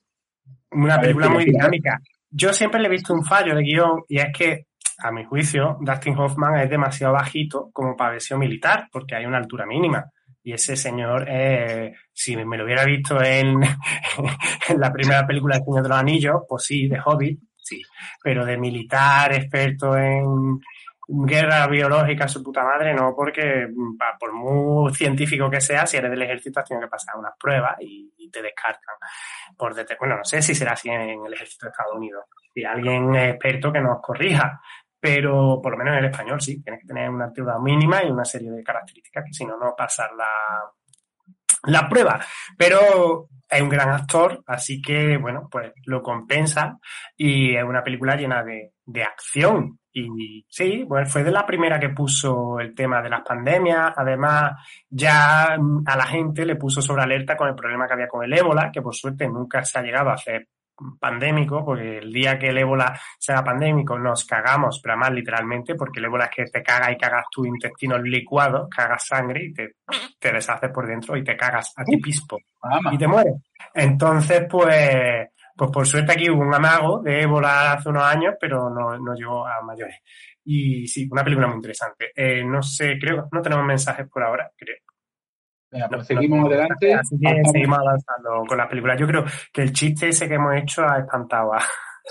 [0.73, 1.99] Una película ¿qué muy dinámica.
[2.31, 4.67] Yo siempre le he visto un fallo de guion y es que,
[4.99, 9.39] a mi juicio, Dustin Hoffman es demasiado bajito como para versión militar, porque hay una
[9.39, 10.05] altura mínima.
[10.43, 13.63] Y ese señor, eh, si me lo hubiera visto en,
[14.69, 17.81] en la primera película de Señor de los Anillos, pues sí, de Hobbit, sí.
[18.23, 20.61] Pero de militar, experto en
[21.09, 26.11] guerra biológica, su puta madre, no, porque mm, por muy científico que sea, si eres
[26.11, 28.95] del ejército, has tenido que pasar unas pruebas y, te descartan.
[29.57, 32.27] Por bueno, no sé si será así en el ejército de Estados Unidos.
[32.53, 34.61] Si alguien es experto que nos corrija,
[35.01, 38.11] pero por lo menos en el español sí, tienes que tener una altura mínima y
[38.11, 40.29] una serie de características que si no, no pasar la,
[41.65, 42.21] la prueba.
[42.57, 46.79] Pero es un gran actor, así que, bueno, pues lo compensa
[47.17, 49.79] y es una película llena de, de acción.
[50.07, 53.93] Y sí, pues fue de la primera que puso el tema de las pandemias.
[53.97, 54.53] Además,
[54.89, 58.25] ya mm, a la gente le puso sobre alerta con el problema que había con
[58.25, 60.49] el ébola, que por suerte nunca se ha llegado a hacer
[60.99, 65.99] pandémico, porque el día que el ébola sea pandémico nos cagamos, pero más literalmente, porque
[65.99, 69.75] el ébola es que te caga y cagas tu intestino licuado, cagas sangre y te,
[70.19, 72.39] te deshaces por dentro y te cagas a ti pispo
[72.93, 73.35] y te mueres.
[73.75, 75.29] Entonces, pues,
[75.59, 79.13] pues por suerte aquí hubo un amago de ébola hace unos años, pero no, no
[79.15, 79.97] llegó a mayores.
[80.45, 82.13] Y sí, una película muy interesante.
[82.15, 84.77] Eh, no sé, creo, no tenemos mensajes por ahora, creo.
[85.71, 86.95] Venga, pues seguimos adelante.
[86.95, 89.01] Así que seguimos avanzando con las películas.
[89.01, 91.63] Yo creo que el chiste ese que hemos hecho ha espantado a...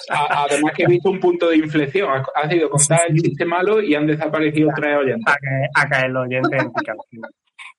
[0.09, 2.21] Además que he visto un punto de inflexión.
[2.35, 5.33] Ha, sido contar el chiste malo y han desaparecido tres oyentes.
[5.33, 6.71] a, caer, a caer los oyentes en.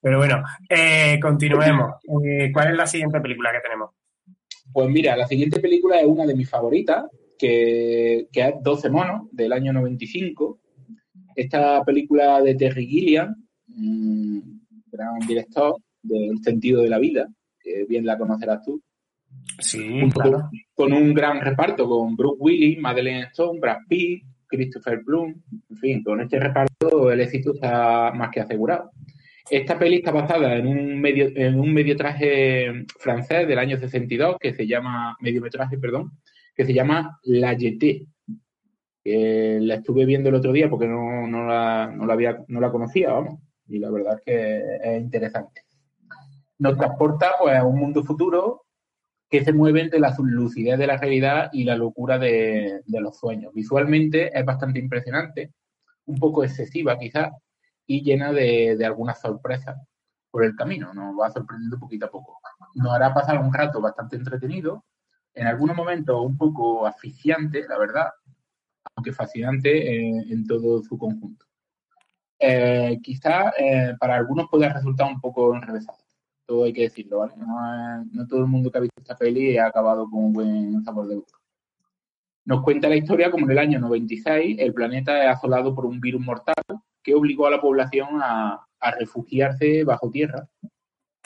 [0.01, 1.97] Pero bueno, eh, continuemos.
[2.25, 3.91] Eh, ¿Cuál es la siguiente película que tenemos?
[4.73, 7.05] Pues mira, la siguiente película es una de mis favoritas,
[7.39, 10.61] que, que es 12 monos, del año 95.
[11.35, 13.35] Esta película de Terry Gilliam,
[13.69, 17.29] un gran director del sentido de la vida,
[17.61, 18.83] que bien la conocerás tú.
[19.61, 20.51] Sí, claro.
[20.75, 25.35] Con un gran reparto, con Brooke Willis, Madeleine Stone, Brad Pitt, Christopher Plum,
[25.71, 28.91] en fin, con este reparto el éxito está más que asegurado.
[29.51, 34.53] Esta peli está basada en un medio en un mediotraje francés del año 62 que
[34.53, 36.13] se llama mediometraje, perdón,
[36.55, 37.57] que se llama La.
[37.57, 38.07] Que
[39.61, 42.71] la estuve viendo el otro día porque no, no la, no la había no la
[42.71, 45.63] conocía, vamos, y la verdad es que es interesante.
[46.59, 48.67] Nos transporta pues a un mundo futuro
[49.31, 53.19] que se mueve entre la lucidez de la realidad y la locura de, de los
[53.19, 53.53] sueños.
[53.55, 55.53] Visualmente es bastante impresionante,
[56.07, 57.31] un poco excesiva quizás,
[57.89, 59.77] y llena de, de algunas sorpresas
[60.31, 60.95] por el camino.
[60.95, 62.39] Nos va sorprendiendo poquito a poco.
[62.77, 64.85] Nos hará pasar un rato bastante entretenido,
[65.35, 68.11] en algunos momentos un poco asfixiante, la verdad,
[68.95, 71.47] aunque fascinante en, en todo su conjunto.
[72.39, 75.99] Eh, quizás eh, para algunos pueda resultar un poco enrevesado
[76.49, 77.35] todo hay que decirlo, ¿vale?
[77.37, 80.83] No, no todo el mundo que ha visto esta peli ha acabado con un buen
[80.83, 81.39] sabor de boca.
[82.47, 86.01] Nos cuenta la historia como en el año 96 el planeta es asolado por un
[86.01, 86.55] virus mortal
[87.09, 88.67] que obligó a la población a,
[88.99, 90.47] refugiarse bajo tierra.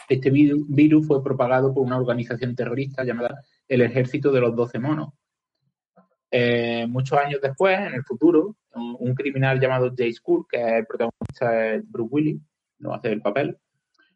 [0.09, 5.09] Este virus, fue propagado por una organización terrorista llamada el Ejército de los Doce Monos.
[6.30, 10.87] Eh, muchos años después, en el futuro, un, criminal llamado Jay School, que es el
[10.87, 12.41] protagonista es Bruce Willis,
[12.78, 13.59] no hace el papel,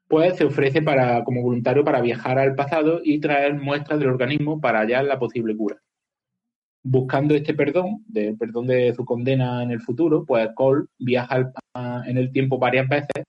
[0.07, 0.85] pues se ofrece
[1.25, 5.57] como voluntario para viajar al pasado y traer muestras del organismo para hallar la posible
[5.57, 5.83] cura.
[6.89, 11.53] Buscando este perdón, del perdón de su condena en el futuro, pues Cole viaja al-
[11.75, 13.25] a- en el tiempo varias veces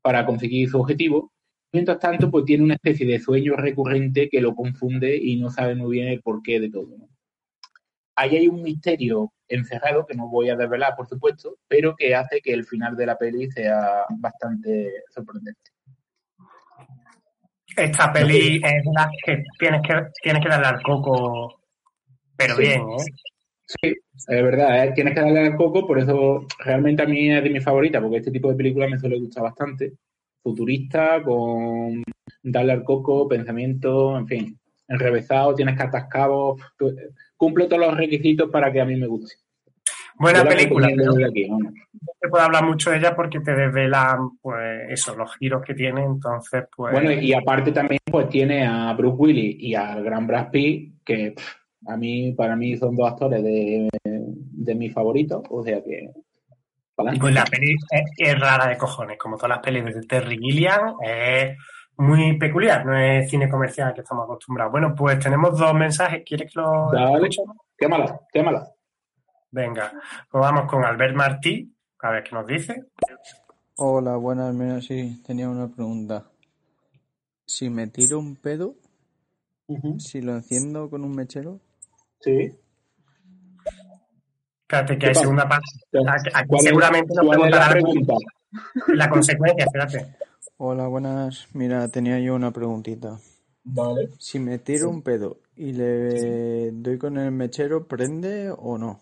[0.00, 1.30] para conseguir su objetivo.
[1.72, 5.74] Mientras tanto, pues tiene una especie de sueño recurrente que lo confunde y no sabe
[5.74, 6.96] muy bien el porqué de todo.
[6.96, 7.08] ¿no?
[8.14, 12.40] Ahí hay un misterio encerrado que no voy a desvelar, por supuesto, pero que hace
[12.40, 15.70] que el final de la peli sea bastante sorprendente.
[17.76, 21.55] Esta peli es de las que tienes que, tienes que darle al coco,
[22.36, 22.62] pero Sí.
[22.62, 23.04] bien, ¿eh?
[23.68, 23.88] Sí,
[24.28, 24.92] es verdad, ¿eh?
[24.94, 28.18] tienes que darle al coco, por eso realmente a mí es de mis favoritas, porque
[28.18, 29.92] este tipo de películas me suele gustar bastante.
[30.40, 32.04] Futurista, con
[32.44, 36.60] darle al coco, pensamiento, en fin, enrevesado, tienes que atascabos,
[37.36, 39.34] cumple todos los requisitos para que a mí me guste.
[40.18, 41.72] Buena Yo película, pero aquí, vamos.
[41.72, 45.74] no se puede hablar mucho de ella porque te desvelan, pues, eso, los giros que
[45.74, 46.92] tiene, entonces, pues...
[46.92, 51.32] Bueno, y aparte también pues tiene a Bruce Willis y al gran Brad Pitt, que
[51.32, 51.54] pff,
[51.86, 56.10] a mí, para mí son dos actores de, de mis favoritos, o sea que...
[57.12, 60.38] Y pues la peli es, es rara de cojones, como todas las pelis de Terry
[60.38, 61.54] Gilliam, es
[61.98, 64.72] muy peculiar, no es cine comercial que estamos acostumbrados.
[64.72, 67.28] Bueno, pues tenemos dos mensajes, ¿quieres que los Dale,
[67.76, 68.72] quémala, quémala.
[69.50, 69.92] Venga,
[70.30, 71.70] pues vamos con Albert Martí,
[72.00, 72.84] a ver qué nos dice.
[73.76, 76.24] Hola, buenas, mira, sí, tenía una pregunta.
[77.46, 78.74] Si me tiro un pedo,
[79.98, 81.60] si lo enciendo con un mechero,
[82.20, 82.52] Sí.
[84.62, 85.20] Espérate, que ¿Qué hay pasa?
[85.20, 85.66] segunda parte.
[85.92, 88.14] Aquí, aquí ¿Cuál es- seguramente nos cuál es la preguntará pregunta?
[88.88, 90.16] la consecuencia, espérate.
[90.58, 91.46] Hola, buenas.
[91.52, 93.18] Mira, tenía yo una preguntita.
[93.64, 94.10] Vale.
[94.18, 99.00] Si me tiro un pedo y le doy con el mechero, ¿prende o no?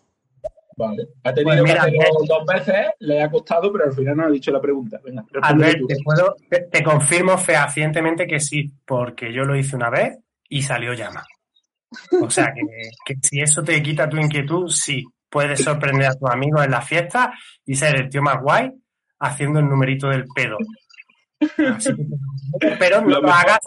[0.77, 1.07] Vale.
[1.23, 4.25] Ha tenido Pues mira, que hacerlo dos veces, le ha costado, pero al final no
[4.25, 5.01] ha dicho la pregunta.
[5.05, 9.89] Venga, Albert, te, puedo, te, te confirmo fehacientemente que sí, porque yo lo hice una
[9.91, 11.25] vez y salió llama.
[12.21, 12.61] O sea, que,
[13.05, 16.81] que si eso te quita tu inquietud, sí, puedes sorprender a tus amigos en la
[16.83, 17.33] fiesta
[17.65, 18.71] y ser el tío más guay
[19.21, 20.59] haciendo el numerito del pedo.
[21.75, 22.05] Así que-
[22.79, 23.59] pero no Lo lo hagas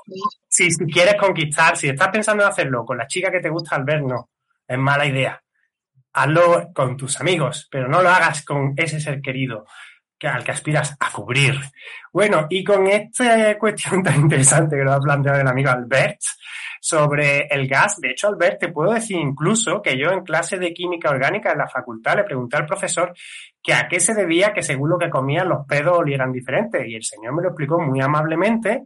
[0.48, 3.76] si, si quieres conquistar, si estás pensando en hacerlo con la chica que te gusta
[3.76, 4.30] Albert, no,
[4.68, 5.42] es mala idea.
[6.14, 9.66] Hazlo con tus amigos, pero no lo hagas con ese ser querido
[10.18, 11.60] que, al que aspiras a cubrir.
[12.12, 16.20] Bueno, y con esta cuestión tan interesante que nos ha planteado el amigo Albert
[16.80, 20.74] sobre el gas, de hecho, Albert, te puedo decir incluso que yo en clase de
[20.74, 23.14] química orgánica en la facultad le pregunté al profesor
[23.62, 26.88] que a qué se debía que según lo que comían los pedos olieran diferentes.
[26.88, 28.86] Y el señor me lo explicó muy amablemente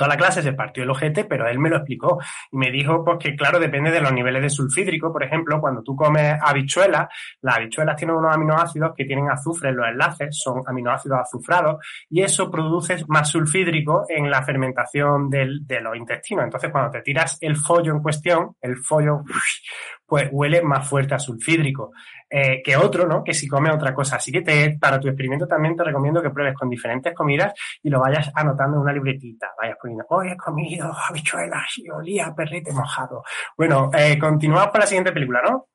[0.00, 2.18] toda la clase se partió el ojete, pero él me lo explicó
[2.50, 5.82] y me dijo pues que claro, depende de los niveles de sulfídrico, por ejemplo, cuando
[5.82, 7.08] tú comes habichuelas,
[7.42, 12.22] las habichuelas tienen unos aminoácidos que tienen azufre en los enlaces, son aminoácidos azufrados y
[12.22, 16.44] eso produce más sulfídrico en la fermentación del- de los intestinos.
[16.44, 19.20] Entonces, cuando te tiras el follo en cuestión, el follo
[20.10, 21.92] pues huele más fuerte a sulfídrico
[22.28, 23.22] eh, que otro, ¿no?
[23.22, 24.16] Que si come otra cosa.
[24.16, 28.00] Así que para tu experimento también te recomiendo que pruebes con diferentes comidas y lo
[28.00, 29.52] vayas anotando en una libretita.
[29.56, 33.22] Vayas poniendo, hoy he comido habichuelas y olía perrete mojado.
[33.56, 35.68] Bueno, eh, continuamos con la siguiente película, ¿no?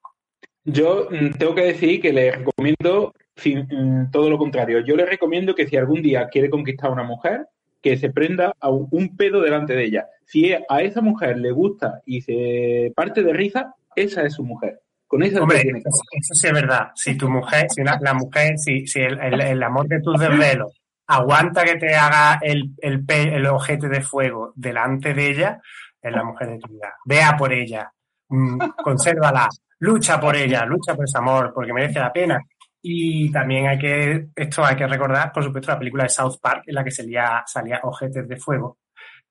[0.66, 3.14] Yo mm, tengo que decir que le recomiendo
[3.46, 4.82] mm, todo lo contrario.
[4.82, 7.48] Yo le recomiendo que si algún día quiere conquistar a una mujer,
[7.82, 10.08] que se prenda a un pedo delante de ella.
[10.26, 14.80] Si a esa mujer le gusta y se parte de risa, esa es su mujer.
[15.08, 15.90] Con esa Hombre, te tiene que
[16.20, 16.88] eso, sí es verdad.
[16.96, 20.20] Si tu mujer, si una- la mujer, si, si el, el- el amor de tus
[20.20, 20.74] desvelos
[21.08, 25.62] aguanta que te haga el, el, el ojete de fuego delante de ella,
[26.02, 26.96] es la mujer de tu vida.
[27.06, 27.92] Vea por ella,
[28.30, 29.48] mm, consérvala,
[29.80, 32.42] lucha por ella, lucha por ese amor, porque merece la pena.
[32.82, 36.64] Y también hay que, esto hay que recordar, por supuesto, la película de South Park,
[36.68, 38.78] en la que salía, salía Ojetes de Fuego,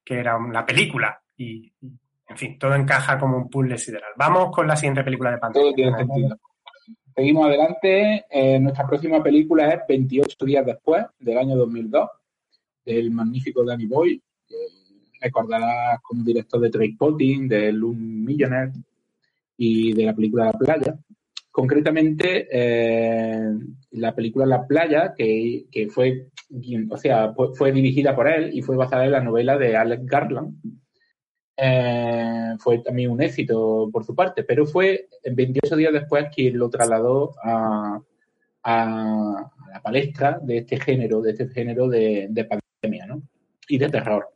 [0.05, 1.21] que era la película.
[1.37, 1.93] Y, y,
[2.35, 4.11] en fin, todo encaja como un puzzle sideral.
[4.17, 5.63] Vamos con la siguiente película de pantalla.
[5.63, 6.37] Todo tiene sentido.
[7.15, 8.25] Seguimos adelante.
[8.29, 12.09] Eh, nuestra próxima película es 28 días después, del año 2002,
[12.85, 14.21] del magnífico Danny Boy.
[14.49, 14.57] que
[15.21, 18.73] recordarás como director de Trainspotting, de Loom Millionaire
[19.57, 20.99] y de la película La Playa.
[21.53, 23.49] Concretamente, eh,
[23.93, 26.31] la película La Playa, que, que fue,
[26.91, 30.57] o sea, fue dirigida por él y fue basada en la novela de Alex Garland,
[31.57, 36.69] eh, fue también un éxito por su parte, pero fue 28 días después quien lo
[36.71, 38.01] trasladó a,
[38.65, 43.23] a- a la palestra de este género, de este género de, de pandemia ¿no?
[43.69, 44.29] y de terror.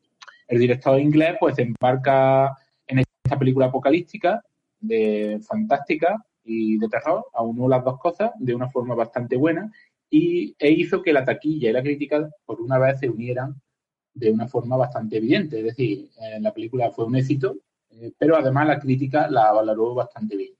[0.47, 2.57] El director inglés pues embarca
[2.87, 4.43] en esta película apocalíptica,
[4.81, 9.71] de fantástica y de terror, aunó las dos cosas de una forma bastante buena
[10.11, 13.55] y, e hizo que la taquilla y la crítica por una vez se unieran
[14.19, 15.59] de una forma bastante evidente.
[15.59, 17.57] Es decir, eh, la película fue un éxito,
[17.91, 20.55] eh, pero además la crítica la valoró bastante bien.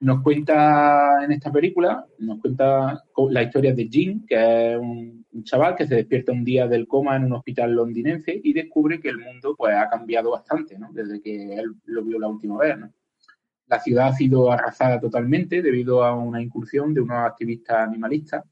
[0.00, 5.44] Nos cuenta en esta película, nos cuenta la historia de Jim, que es un, un
[5.44, 9.08] chaval que se despierta un día del coma en un hospital londinense y descubre que
[9.08, 10.90] el mundo pues ha cambiado bastante, ¿no?
[10.92, 12.92] Desde que él lo vio la última vez, ¿no?
[13.66, 18.44] La ciudad ha sido arrasada totalmente debido a una incursión de unos activistas animalistas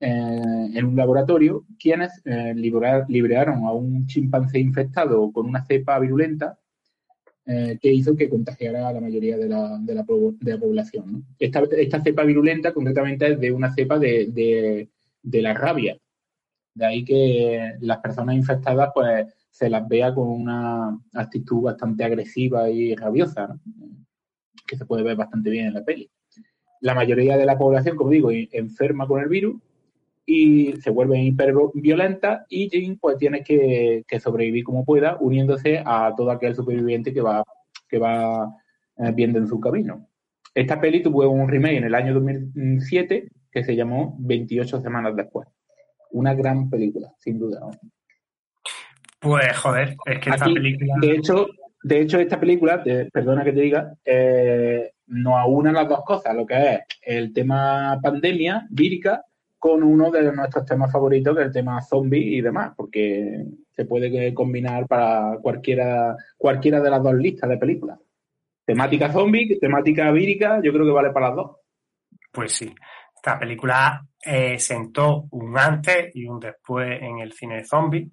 [0.00, 6.58] en un laboratorio, quienes eh, libera- liberaron a un chimpancé infectado con una cepa virulenta
[7.46, 11.24] eh, que hizo que contagiara a la mayoría de la, de la, de la población.
[11.38, 14.88] Esta, esta cepa virulenta concretamente es de una cepa de,
[15.22, 15.98] la rabia.
[16.74, 22.70] De ahí que las personas infectadas pues se las vea con una actitud bastante agresiva
[22.70, 23.58] y rabiosa,
[24.66, 26.08] que se puede ver bastante bien en la peli.
[26.82, 29.56] La mayoría de la población, como digo, enferma con el virus
[30.30, 36.12] y se vuelve hiperviolenta y Jim pues tiene que, que sobrevivir como pueda uniéndose a
[36.14, 37.42] todo aquel superviviente que va,
[37.88, 38.54] que va
[38.98, 40.06] eh, viendo en su camino.
[40.54, 45.48] Esta peli tuvo un remake en el año 2007 que se llamó 28 semanas después.
[46.10, 47.60] Una gran película, sin duda.
[47.60, 47.70] ¿no?
[49.20, 50.94] Pues joder, es que esta película.
[51.00, 51.46] de hecho,
[51.82, 56.36] de hecho, esta película, te- perdona que te diga, eh, nos aúna las dos cosas,
[56.36, 59.24] lo que es el tema pandemia vírica
[59.58, 63.84] con uno de nuestros temas favoritos, que es el tema zombie y demás, porque se
[63.84, 67.98] puede combinar para cualquiera, cualquiera de las dos listas de películas.
[68.64, 71.56] Temática zombie, temática vírica, yo creo que vale para las dos.
[72.30, 72.72] Pues sí,
[73.14, 78.08] esta película eh, sentó un antes y un después en el cine de zombies.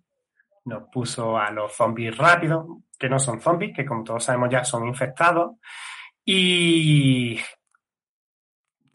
[0.65, 2.65] Nos puso a los zombies rápidos,
[2.97, 5.57] que no son zombies, que como todos sabemos ya son infectados.
[6.23, 7.37] Y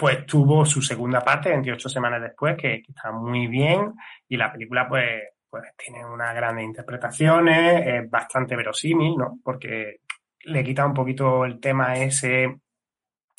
[0.01, 3.93] pues tuvo su segunda parte 28 semanas después, que, está muy bien.
[4.27, 5.05] Y la película pues,
[5.51, 9.39] pues tiene unas grandes interpretaciones, es bastante verosímil, ¿no?
[9.45, 9.97] Porque
[10.45, 12.61] le quita un poquito el tema ese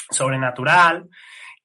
[0.08, 1.10] sobrenatural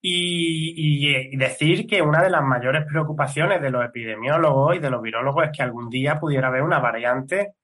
[0.01, 0.72] y,
[1.11, 5.03] y, y, decir que una de las mayores preocupaciones de los epidemiólogos y de los
[5.03, 7.57] virólogos es que algún día pudiera haber una variante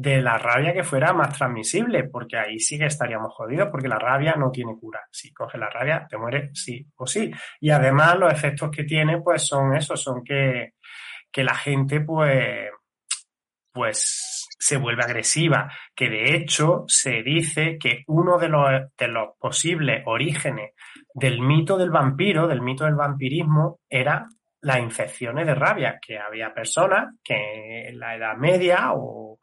[0.00, 3.98] de la rabia que fuera más transmisible, porque ahí sí que estaríamos jodidos, porque la
[3.98, 5.00] rabia no tiene cura.
[5.10, 7.30] Si coges la rabia, te mueres sí o sí.
[7.60, 10.72] Y además los efectos que tiene, pues son esos, son que,
[11.30, 12.70] que la gente, pues,
[13.70, 20.72] pues se vuelve agresiva, que de hecho se dice que uno de los, posibles orígenes
[21.12, 24.26] del mito del vampiro, del mito del vampirismo, era
[24.62, 29.38] las infecciones de rabia, que había personas que en la Edad Media o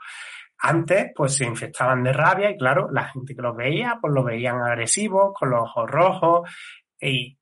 [0.60, 4.26] antes pues se infectaban de rabia y claro, la gente que los veía pues los
[4.26, 6.50] veían agresivos, con los ojos rojos
[7.00, 7.38] y,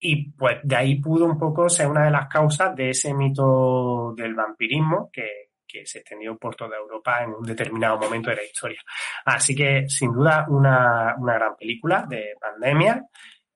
[0.00, 4.14] y pues de ahí pudo un poco ser una de las causas de ese mito
[4.16, 8.44] del vampirismo que, que se extendió por toda Europa en un determinado momento de la
[8.44, 8.80] historia.
[9.24, 13.06] Así que, sin duda, una, una gran película de pandemia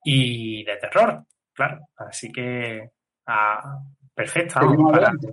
[0.02, 1.80] y de terror, claro.
[1.96, 2.90] Así que,
[3.26, 3.78] ah,
[4.14, 4.54] perfecto.
[4.56, 5.28] Vamos Seguimos adelante.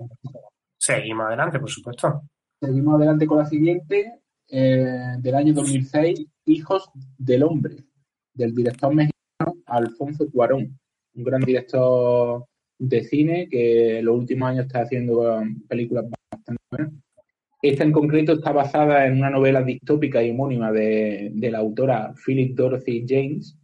[0.77, 2.21] Seguimos adelante, por supuesto.
[2.63, 4.13] Seguimos adelante con la siguiente,
[4.47, 7.75] eh, del año 2006, Hijos del Hombre,
[8.33, 10.79] del director mexicano Alfonso Cuarón,
[11.13, 12.45] un gran director
[12.79, 16.93] de cine que en los últimos años está haciendo películas bastante buenas.
[17.61, 22.13] Esta en concreto está basada en una novela distópica y homónima de, de la autora
[22.25, 23.57] Philip Dorothy James.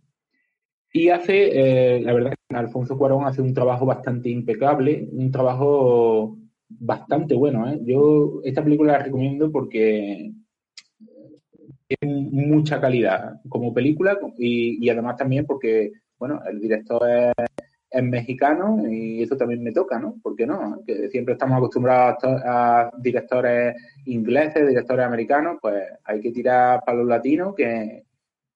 [0.91, 6.38] Y hace, eh, la verdad, Alfonso Cuarón hace un trabajo bastante impecable, un trabajo
[6.69, 7.69] bastante bueno.
[7.69, 7.79] ¿eh?
[7.83, 10.31] Yo esta película la recomiendo porque
[11.87, 17.33] tiene mucha calidad como película y, además también porque, bueno, el director es,
[18.03, 20.15] mexicano y eso también me toca, ¿no?
[20.21, 20.83] ¿Por qué no?
[20.85, 27.07] Que siempre estamos acostumbrados a directores ingleses, directores americanos, pues hay que tirar para los
[27.07, 28.03] latinos, que,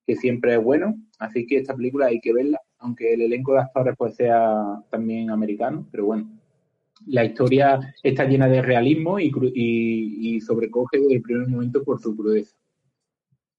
[0.05, 0.95] que siempre es bueno.
[1.17, 5.31] Así que esta película hay que verla, aunque el elenco de actores pues sea también
[5.31, 6.29] americano, pero bueno.
[7.07, 12.55] La historia está llena de realismo y, sobrecoge desde el primer momento por su crudeza.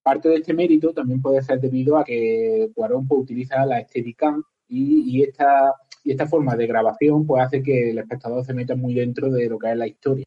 [0.03, 4.43] Parte de este mérito también puede ser debido a que Cuarón pues, utiliza la Steadicam
[4.69, 5.73] y, y esta,
[6.03, 9.49] y esta forma de grabación pues hace que el espectador se meta muy dentro de
[9.49, 10.27] lo que es la historia,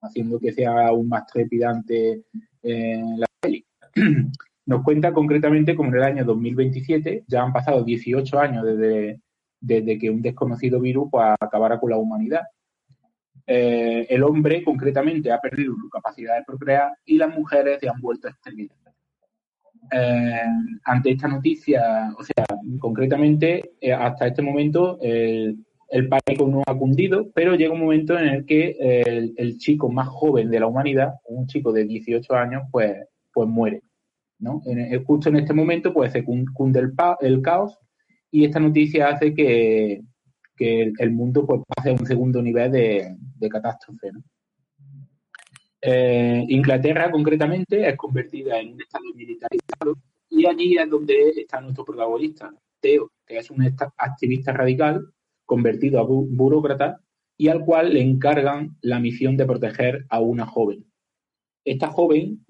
[0.00, 2.22] haciendo que sea aún más trepidante
[2.62, 3.64] la peli.
[4.66, 9.20] Nos cuenta concretamente como en el año 2027, ya han pasado 18 años desde,
[9.64, 12.42] desde que un desconocido virus pues, acabara con la humanidad.
[13.46, 18.00] Eh, el hombre concretamente ha perdido su capacidad de procrear y las mujeres se han
[18.00, 18.76] vuelto estériles.
[19.90, 20.40] Eh,
[20.84, 22.44] ante esta noticia, o sea,
[22.78, 25.58] concretamente, eh, hasta este momento el,
[26.08, 28.76] pánico no ha cundido, pero llega un momento en el que
[29.36, 32.96] el, chico más joven de la humanidad, un chico de 18 años, pues,
[33.32, 33.82] pues muere.
[34.38, 34.60] ¿no?
[34.66, 36.80] En- justo en este momento, pues se cun- cunde
[37.20, 37.78] el caos
[38.34, 40.02] y esta noticia hace que,
[40.58, 44.10] el, mundo pues, pase a un segundo nivel de, catástrofe.
[45.80, 51.84] Eh, Inglaterra, concretamente, es convertida en un estado militarizado y allí es donde está nuestro
[51.84, 53.62] protagonista, Teo, que es un
[53.98, 55.06] activista radical
[55.44, 57.00] convertido a bu- burócrata
[57.36, 60.84] y al cual le encargan la misión de proteger a una joven.
[61.64, 62.44] Esta joven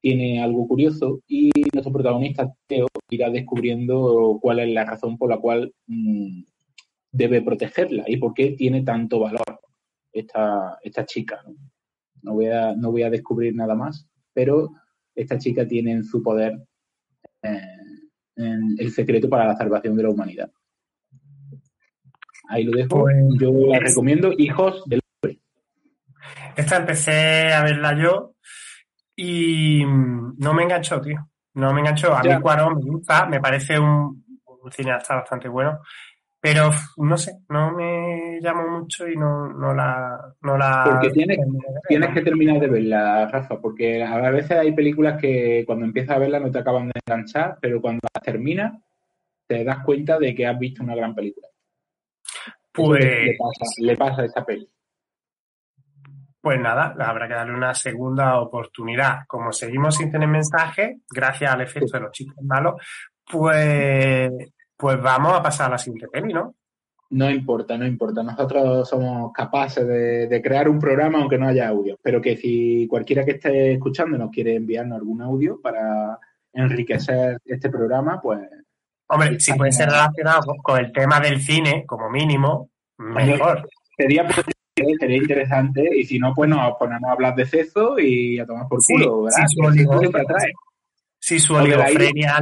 [0.00, 5.38] tiene algo curioso y nuestro protagonista, Teo, irá descubriendo cuál es la razón por la
[5.38, 6.42] cual mm,
[7.12, 9.60] debe protegerla y por qué tiene tanto valor
[10.12, 11.42] esta, esta chica.
[11.46, 11.54] ¿no?
[12.22, 14.70] No voy, a, no voy a descubrir nada más, pero
[15.14, 16.58] esta chica tiene en su poder
[17.42, 17.60] eh,
[18.36, 20.50] en- el secreto para la salvación de la humanidad.
[22.48, 23.00] Ahí lo dejo.
[23.00, 24.32] Pues- Yo la recomiendo.
[24.38, 25.00] Hijos del
[26.56, 28.34] Esta empecé a verla yo
[29.20, 31.28] y mm, no me enganchó, tío.
[31.54, 32.16] No me enganchó.
[32.16, 32.36] A Ya.
[32.36, 34.24] mí Cuarón me gusta, me parece un,
[34.62, 35.80] un cineasta bastante bueno,
[36.40, 40.34] pero no sé, no me llamó mucho y no, no la...
[40.42, 45.64] No la Porque tienes, que terminar de verla, Rafa, porque a veces hay películas que
[45.66, 48.80] cuando empiezas a verla no te acaban de enganchar, pero cuando las terminas
[49.48, 51.48] te das cuenta de que has visto una gran película.
[52.70, 54.68] Pues, le, pasa, le pasa a esta peli.
[56.48, 59.26] Pues nada, habrá que darle una segunda oportunidad.
[59.26, 62.80] Como seguimos sin tener mensaje, gracias al efecto de los chistes malos,
[63.30, 64.30] pues,
[64.74, 66.54] pues vamos a pasar a la siguiente peli, ¿no?
[67.10, 68.22] No importa, no importa.
[68.22, 71.98] Nosotros somos capaces de, de crear un programa aunque no haya audio.
[72.02, 76.18] Pero que si cualquiera que esté escuchando nos quiere enviarnos algún audio para
[76.54, 78.40] enriquecer este programa, pues
[79.08, 83.68] Hombre, si puede ser relacionado con, con el tema del cine, como mínimo, mejor.
[83.94, 84.26] sería,
[84.98, 85.88] sería interesante.
[85.96, 89.22] Y si no, pues nos ponemos a hablar de sexo y a tomar por culo,
[89.24, 89.38] ¿verdad?
[89.46, 90.00] sí, su oligo-.
[91.20, 92.38] Si su oligofrenia,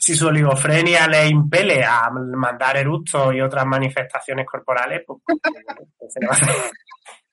[0.00, 6.20] si su oligofrenia le impele a mandar eructos y otras manifestaciones corporales, pues, pues se
[6.20, 6.54] le va a hacer.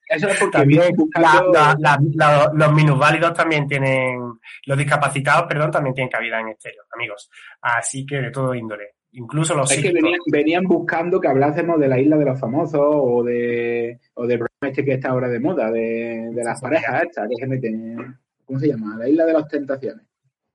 [0.07, 4.19] Eso es porque También viene buscando- la- la- la- los minusválidos también tienen,
[4.65, 7.29] los discapacitados, perdón, también tienen cabida en estéreo, amigos.
[7.61, 11.87] Así que de todo índole, incluso los Es que venían, venían buscando que hablásemos de
[11.87, 15.39] la isla de los famosos o de o del programa este que está ahora de
[15.39, 18.17] moda, de, de las parejas estas que se meten.
[18.45, 18.95] ¿Cómo se llama?
[18.97, 20.05] La isla de las tentaciones.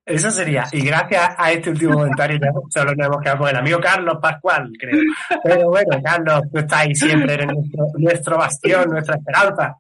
[0.05, 0.65] Eso sería.
[0.73, 4.19] Y gracias a este último comentario ya solo nos hemos quedado con el amigo Carlos
[4.21, 5.01] Pascual, creo.
[5.43, 9.77] Pero bueno, Carlos, tú estás ahí siempre, eres nuestro, nuestro bastión, nuestra esperanza.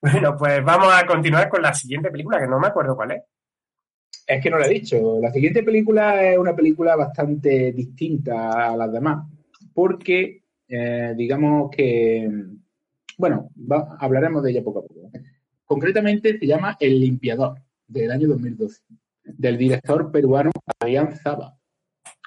[0.00, 3.22] Bueno, pues vamos a continuar con la siguiente película, que no me acuerdo cuál es.
[4.26, 5.18] Es que no lo he dicho.
[5.20, 9.26] La siguiente película es una película bastante distinta a las demás.
[9.72, 12.30] Porque, eh, digamos que.
[13.18, 13.50] Bueno,
[13.98, 15.10] hablaremos de ella poco a poco.
[15.64, 18.82] concretamente se llama El limpiador, del año 2012,
[19.24, 20.50] del director peruano
[20.80, 21.56] Adrián Zaba.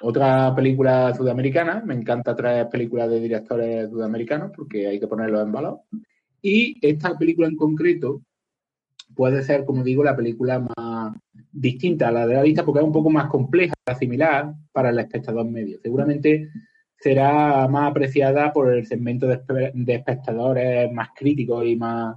[0.00, 5.52] Otra película sudamericana, me encanta traer películas de directores sudamericanos porque hay que ponerlos en
[5.52, 5.80] valor.
[6.40, 8.22] Y esta película en concreto
[9.14, 10.97] puede ser, como digo, la película más
[11.60, 14.98] distinta a la de la lista porque es un poco más compleja, similar para el
[14.98, 15.78] espectador medio.
[15.82, 16.48] Seguramente
[17.00, 22.16] será más apreciada por el segmento de, espectadores más críticos y más,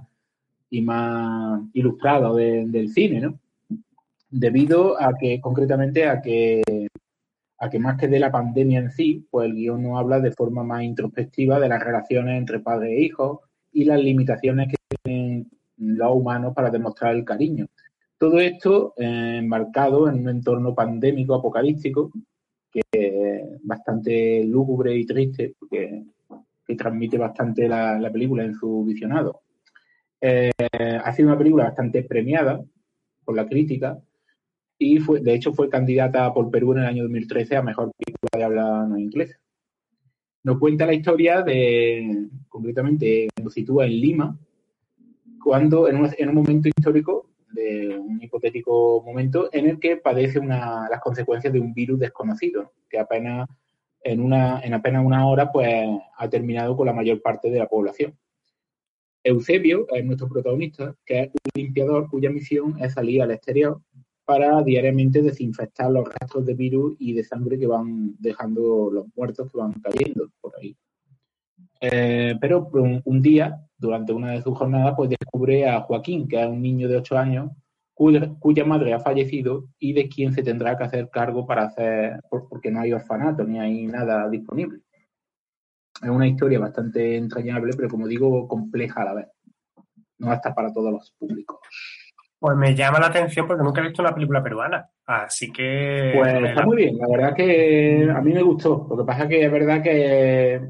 [0.70, 3.38] y más del cine, ¿no?
[4.30, 6.62] Debido a que, concretamente, a que,
[7.58, 10.32] a que más que de la pandemia en sí, pues el guion nos habla de
[10.32, 13.40] forma más introspectiva de las relaciones entre padres e hijos
[13.72, 17.66] y las limitaciones que tienen los humanos para demostrar el cariño.
[18.22, 22.12] Todo esto eh, enmarcado en un entorno pandémico apocalíptico
[22.70, 26.04] que es bastante lúgubre y triste porque
[26.64, 29.40] que transmite bastante la, película en su visionado.
[30.20, 30.52] Eh,
[31.02, 32.62] ha sido una película bastante premiada
[33.24, 33.98] por la crítica
[34.78, 38.38] y fue, de hecho fue candidata por Perú en el año 2013 a mejor película
[38.38, 39.36] de habla no inglesa.
[40.44, 44.38] Nos cuenta la historia de, concretamente, nos sitúa en Lima,
[45.42, 50.38] cuando en un, en un momento histórico de un hipotético momento en el que padece
[50.38, 53.48] una, las consecuencias de un virus desconocido, que apenas
[54.02, 55.86] en, una, en apenas una hora pues,
[56.16, 58.16] ha terminado con la mayor parte de la población.
[59.24, 63.80] Eusebio es nuestro protagonista, que es un limpiador cuya misión es salir al exterior
[64.24, 69.50] para diariamente desinfectar los rastros de virus y de sangre que van dejando los muertos
[69.50, 70.76] que van cayendo por ahí.
[71.84, 72.70] Eh, pero
[73.04, 76.86] un, día, durante una de sus jornadas, pues descubre a Joaquín, que es un niño
[76.88, 77.50] de 8 años,
[77.92, 82.70] cuya, madre ha fallecido y de quien se tendrá que hacer cargo para hacer, porque
[82.70, 84.78] no hay orfanato ni hay nada disponible.
[86.00, 89.26] Es una historia bastante entrañable, pero como digo, compleja a la vez.
[90.18, 91.58] No está para todos los públicos.
[92.38, 94.88] Pues me llama la atención porque nunca he visto una película peruana.
[95.04, 96.12] Así que.
[96.16, 98.86] Pues está muy bien, la verdad que a mí me gustó.
[98.88, 100.60] Lo que pasa es que es verdad que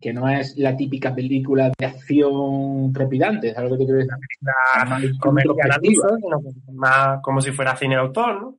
[0.00, 4.14] que no es la típica película de acción trepidante, es algo que te quiero decir.
[4.40, 6.40] Más comercial, sino
[6.72, 8.58] más como si fuera cine de autor, ¿no?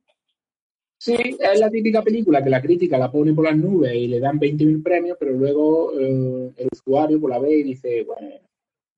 [0.98, 4.20] Sí, es la típica película que la crítica la pone por las nubes y le
[4.20, 8.30] dan 20.000 premios, pero luego eh, el usuario pues, la ve y dice, bueno,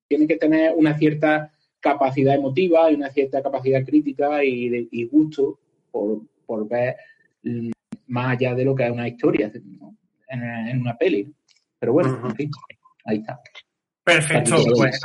[0.07, 5.59] tiene que tener una cierta capacidad emotiva y una cierta capacidad crítica y, de, gusto
[5.91, 6.95] por, por, ver
[7.43, 7.71] mm,
[8.07, 11.33] más allá de lo que es una historia en, en una peli.
[11.79, 12.21] Pero bueno,
[13.05, 13.39] ahí está.
[14.03, 14.99] Perfecto, pues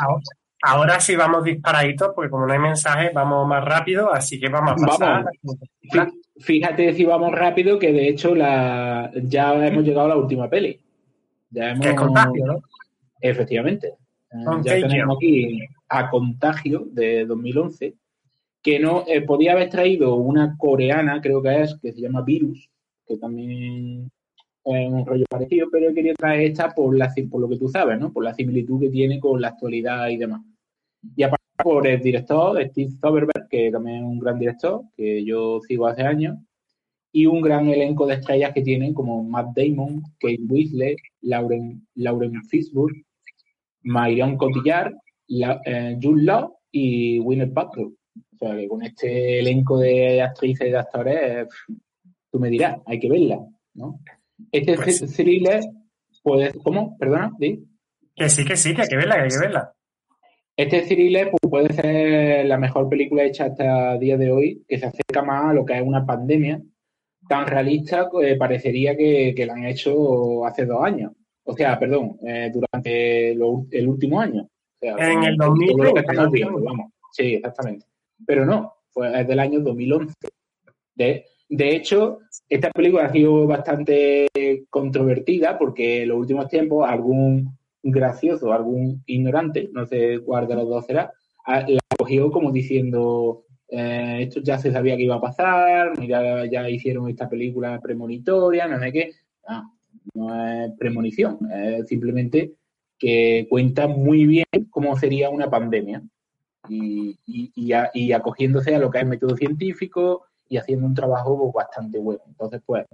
[0.62, 4.80] ahora, sí vamos disparaditos, porque como no hay mensaje, vamos más rápido, así que vamos
[4.80, 5.24] a pasar.
[6.38, 10.80] Fíjate si vamos rápido, que de hecho la, ya hemos llegado a la última peli.
[11.50, 12.62] Ya hemos, es contagio, ¿no?
[13.20, 13.94] Efectivamente.
[14.32, 17.94] Eh, ya tenemos aquí a Contagio de 2011,
[18.62, 22.70] que no eh, podía haber traído una coreana, creo que es, que se llama Virus,
[23.06, 24.10] que también
[24.64, 27.98] un rollo parecido, pero he querido traer esta por, la, por lo que tú sabes,
[27.98, 28.12] ¿no?
[28.12, 30.42] Por la similitud que tiene con la actualidad y demás.
[31.16, 35.60] Y aparte por el director, Steve Soderbergh, que también es un gran director, que yo
[35.66, 36.38] sigo hace años,
[37.12, 42.42] y un gran elenco de estrellas que tienen como Matt Damon, Kate Winslet, Lauren, Lauren
[42.44, 43.04] Fishburne,
[43.82, 44.94] Marion Cotillard,
[45.28, 47.94] la, eh, Jude Law y Winnet Paltrow.
[48.14, 51.48] O sea que con este elenco de actrices y de actores,
[52.30, 53.44] tú me dirás, hay que verla,
[53.74, 54.00] ¿no?
[54.50, 55.60] Este pues thriller
[56.22, 56.52] puede.
[56.62, 56.96] ¿Cómo?
[56.98, 57.64] Perdona, ¿sí?
[58.14, 59.72] Que sí, que sí, que hay que verla, que hay que verla.
[60.56, 64.78] Este thriller pues, puede ser la mejor película hecha hasta el día de hoy, que
[64.78, 66.60] se acerca más a lo que es una pandemia
[67.28, 71.12] tan realista que parecería que, la han hecho hace dos años.
[71.44, 74.48] O sea, perdón, eh, durante el último año.
[74.80, 76.02] en el 2020.
[76.44, 76.92] vamos.
[77.12, 77.86] Sí, exactamente.
[78.26, 80.14] Pero no, fue es del año 2011.
[80.94, 81.24] De,
[81.54, 84.26] de hecho, esta película ha sido bastante
[84.70, 90.66] controvertida porque en los últimos tiempos algún gracioso, algún ignorante, no sé cuál de los
[90.66, 91.12] dos será,
[91.46, 96.70] la cogió como diciendo eh, esto ya se sabía que iba a pasar, mira, ya
[96.70, 99.10] hicieron esta película premonitoria, no sé qué.
[100.14, 102.52] no es premonición, es simplemente
[102.98, 106.02] que cuenta muy bien cómo sería una pandemia
[106.70, 112.20] y, y acogiéndose a lo que es método científico, y haciendo un trabajo bastante bueno.
[112.26, 112.84] Entonces, pues,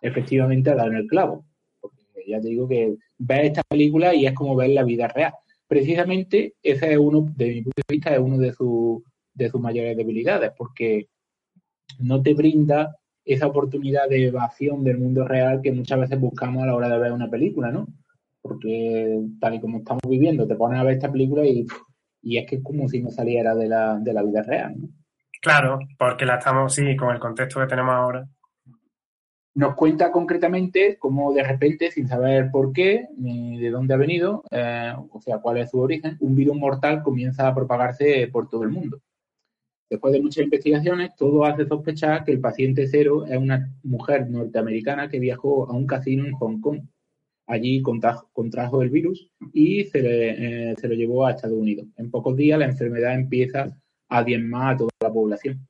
[0.00, 1.44] efectivamente ha dado en el clavo.
[1.80, 5.34] Porque ya te digo que ves esta película y es como ver la vida real.
[5.68, 9.02] Precisamente ese es uno, de mi punto de vista, es uno de, sus
[9.34, 11.08] de sus mayores debilidades, porque
[11.98, 16.66] no te brinda esa oportunidad de evasión del mundo real que muchas veces buscamos a
[16.66, 17.86] la hora de ver una película, ¿no?
[18.40, 21.66] Porque tal y como estamos viviendo, te pones a ver esta película y
[22.22, 24.76] y es que es como si no saliera de la, de la vida real.
[25.42, 28.28] Claro, porque la estamos, sí, con el contexto que tenemos ahora.
[29.54, 34.44] Nos cuenta concretamente cómo de repente, sin saber por qué ni de dónde ha venido,
[34.52, 38.62] eh, o sea, cuál es su origen, un virus mortal comienza a propagarse por todo
[38.62, 39.00] el mundo.
[39.90, 45.08] Después de muchas investigaciones, todo hace sospechar que el paciente cero es una mujer norteamericana
[45.08, 46.82] que viajó a un casino en Hong Kong.
[47.48, 51.88] Allí contrajo, el virus y se, eh, se lo llevó a Estados Unidos.
[51.96, 53.76] En pocos días la enfermedad empieza
[54.12, 55.66] a diezmar a toda la población.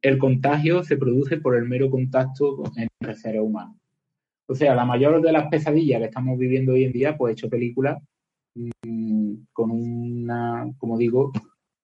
[0.00, 3.76] El contagio se produce por el mero contacto entre seres humanos.
[4.46, 7.32] O sea, la mayor de las pesadillas que estamos viviendo hoy en día, pues he
[7.34, 7.98] hecho películas
[8.54, 11.32] mmm, con una, como digo,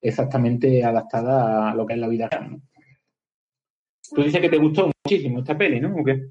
[0.01, 2.61] exactamente adaptada a lo que es la vida real.
[4.15, 5.97] Tú dices que te gustó muchísimo esta peli, ¿no?
[5.97, 6.31] ¿O qué?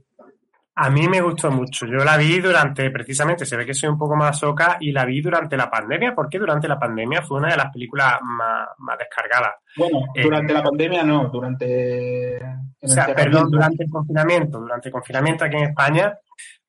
[0.78, 1.86] A mí me gustó mucho.
[1.86, 5.06] Yo la vi durante, precisamente, se ve que soy un poco más soca y la
[5.06, 8.98] vi durante la pandemia, porque durante la pandemia fue una de las películas más, más
[8.98, 9.54] descargadas.
[9.78, 12.42] Bueno, durante eh, la pandemia no, durante.
[12.86, 14.60] O sea, perdón, durante el confinamiento.
[14.60, 16.14] Durante el confinamiento aquí en España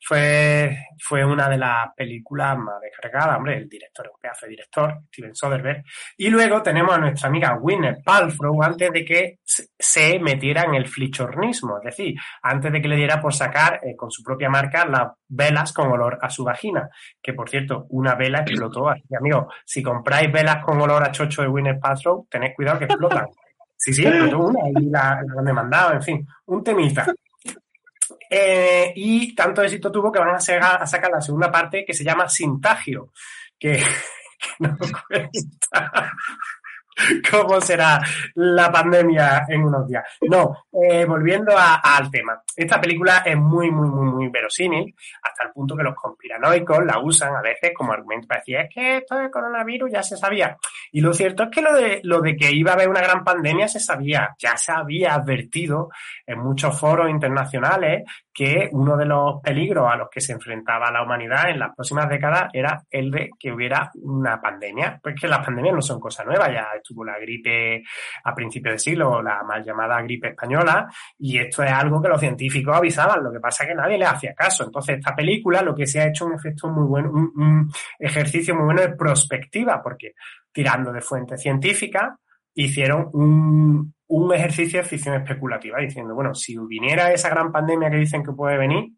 [0.00, 3.36] fue, fue una de las películas más descargadas.
[3.36, 5.82] Hombre, el director es un pedazo de director, Steven Soderbergh.
[6.16, 10.86] Y luego tenemos a nuestra amiga Winner Paltrow antes de que se metiera en el
[10.86, 14.86] flichornismo, es decir, antes de que le diera por sacar eh, con su propia marca
[14.86, 16.88] las velas con olor a su vagina.
[17.20, 18.88] Que por cierto, una vela explotó.
[18.88, 22.78] Así que, amigos, si compráis velas con olor a chocho de Winner Paltrow, tened cuidado
[22.78, 23.26] que explotan.
[23.76, 27.06] Sí, sí, explotó una y la, la demandado, en fin, un temita.
[28.28, 32.28] Eh, y tanto éxito tuvo que van a, sacar la segunda parte que se llama
[32.28, 33.12] Sintagio,
[33.58, 33.74] que,
[34.40, 36.12] que no cuenta
[37.30, 38.00] cómo será
[38.34, 40.04] la pandemia en unos días.
[40.22, 42.42] No, eh, volviendo a, al tema.
[42.54, 46.98] Esta película es muy, muy, muy, muy verosímil, hasta el punto que los conspiranoicos la
[47.00, 50.56] usan a veces como argumento para decir, es que esto del coronavirus ya se sabía.
[50.92, 53.24] Y lo cierto es que lo de, lo de que iba a haber una gran
[53.24, 55.90] pandemia se sabía, ya se había advertido
[56.26, 61.02] en muchos foros internacionales que uno de los peligros a los que se enfrentaba la
[61.02, 65.00] humanidad en las próximas décadas era el de que hubiera una pandemia.
[65.02, 67.82] Pues que las pandemias no son cosa nueva, ya estuvo la gripe
[68.24, 72.20] a principios de siglo, la mal llamada gripe española, y esto es algo que los
[72.20, 74.64] científicos avisaban, lo que pasa es que nadie le hacía caso.
[74.64, 78.54] Entonces, esta película lo que se ha hecho un efecto muy bueno, un, un ejercicio
[78.54, 80.12] muy bueno de prospectiva, porque
[80.52, 82.14] tirando de fuentes científicas,
[82.54, 87.96] hicieron un, un ejercicio de ficción especulativa, diciendo, bueno, si viniera esa gran pandemia que
[87.96, 88.92] dicen que puede venir,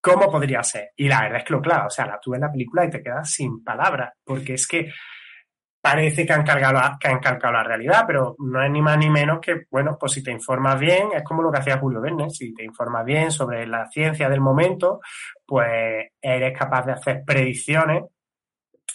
[0.00, 0.90] ¿cómo podría ser?
[0.96, 2.90] Y la verdad es que lo claro, o sea, la tuve en la película y
[2.90, 4.90] te quedas sin palabras, porque es que
[5.86, 9.38] parece que han, cargado, que han la realidad, pero no es ni más ni menos
[9.40, 12.52] que, bueno, pues si te informas bien, es como lo que hacía Julio Verne, si
[12.52, 15.00] te informas bien sobre la ciencia del momento,
[15.46, 18.02] pues eres capaz de hacer predicciones.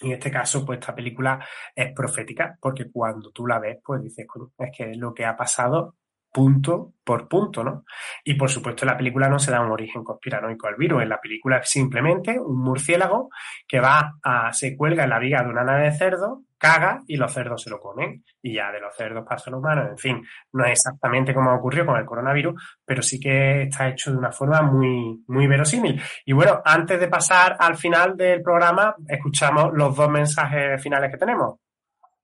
[0.02, 1.40] En este caso, pues esta película
[1.74, 4.28] es profética, porque cuando tú la ves, pues dices,
[4.58, 5.96] es que lo que ha pasado
[6.32, 7.84] punto por punto, ¿no?
[8.24, 11.02] Y por supuesto, en la película no se da un origen conspiranoico al virus.
[11.02, 13.30] En la película es simplemente un murciélago
[13.68, 17.18] que va a, se cuelga en la viga de una nave de cerdo, caga y
[17.18, 18.24] los cerdos se lo comen.
[18.42, 19.90] Y ya de los cerdos pasan los humanos.
[19.90, 20.24] En fin,
[20.54, 24.32] no es exactamente como ocurrió con el coronavirus, pero sí que está hecho de una
[24.32, 26.02] forma muy, muy verosímil.
[26.26, 31.18] Y bueno, antes de pasar al final del programa, escuchamos los dos mensajes finales que
[31.18, 31.60] tenemos.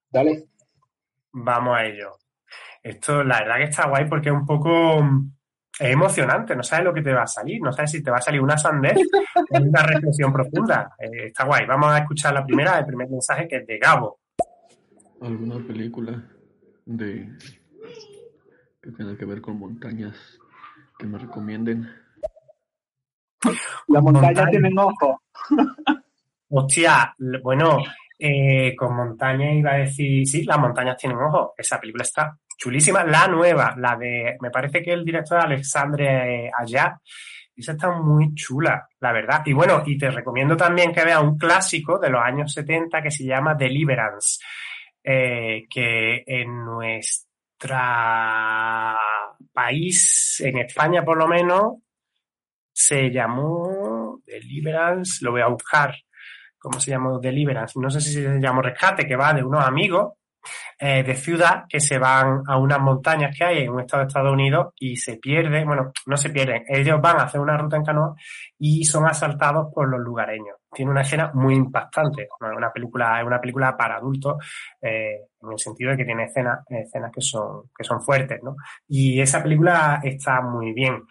[0.09, 0.45] Dale.
[1.33, 2.11] Vamos a ello.
[2.87, 5.03] Esto, la verdad que está guay porque es un poco
[5.79, 8.17] es emocionante, no sabes lo que te va a salir, no sabes si te va
[8.17, 8.97] a salir una sandez
[9.51, 10.95] o una reflexión profunda.
[10.97, 11.65] Eh, está guay.
[11.67, 14.19] Vamos a escuchar la primera, el primer mensaje que es de Gabo.
[15.21, 16.23] ¿Alguna película
[16.85, 17.29] de
[18.81, 20.39] que tenga que ver con montañas
[20.97, 21.87] que me recomienden?
[23.87, 25.23] Las montañas tienen ojo.
[26.49, 27.79] Hostia, bueno,
[28.17, 31.53] eh, con montañas iba a decir, sí, las montañas tienen ojo.
[31.57, 33.03] Esa película está chulísima.
[33.03, 36.97] La nueva, la de, me parece que el director Alexandre Ayat,
[37.55, 39.41] esa está muy chula, la verdad.
[39.45, 43.11] Y bueno, y te recomiendo también que veas un clásico de los años 70 que
[43.11, 44.39] se llama Deliverance,
[45.03, 47.27] eh, que en nuestra
[49.51, 51.77] país, en España por lo menos,
[52.71, 55.95] se llamó Deliverance, lo voy a buscar,
[56.59, 57.79] ¿cómo se llamó Deliverance?
[57.79, 60.16] No sé si se llamó Rescate, que va de unos amigos
[60.79, 64.07] eh, de ciudad que se van a unas montañas que hay en un estado de
[64.07, 67.77] Estados Unidos y se pierden, bueno, no se pierden, ellos van a hacer una ruta
[67.77, 68.15] en canoa
[68.59, 70.57] y son asaltados por los lugareños.
[70.71, 74.35] Tiene una escena muy impactante, una película, es una película para adultos,
[74.81, 78.55] eh, en el sentido de que tiene escenas, escenas que son, que son fuertes, ¿no?
[78.87, 81.01] Y esa película está muy bien.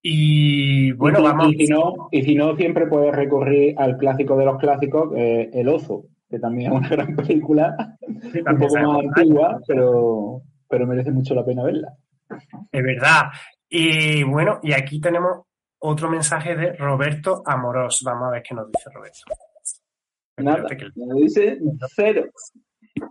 [0.00, 1.52] Y bueno, y, vamos.
[1.52, 5.50] Y si, no, y si no, siempre puedes recurrir al clásico de los clásicos, eh,
[5.52, 10.86] El Oso que también es una gran película, un también poco más antigua, pero, pero
[10.86, 11.92] merece mucho la pena verla.
[12.72, 13.22] Es verdad.
[13.68, 15.42] Y bueno, y aquí tenemos
[15.78, 18.02] otro mensaje de Roberto Amorós.
[18.04, 19.18] Vamos a ver qué nos dice Roberto.
[20.38, 21.58] Nada, que- me dice
[21.94, 22.24] cero.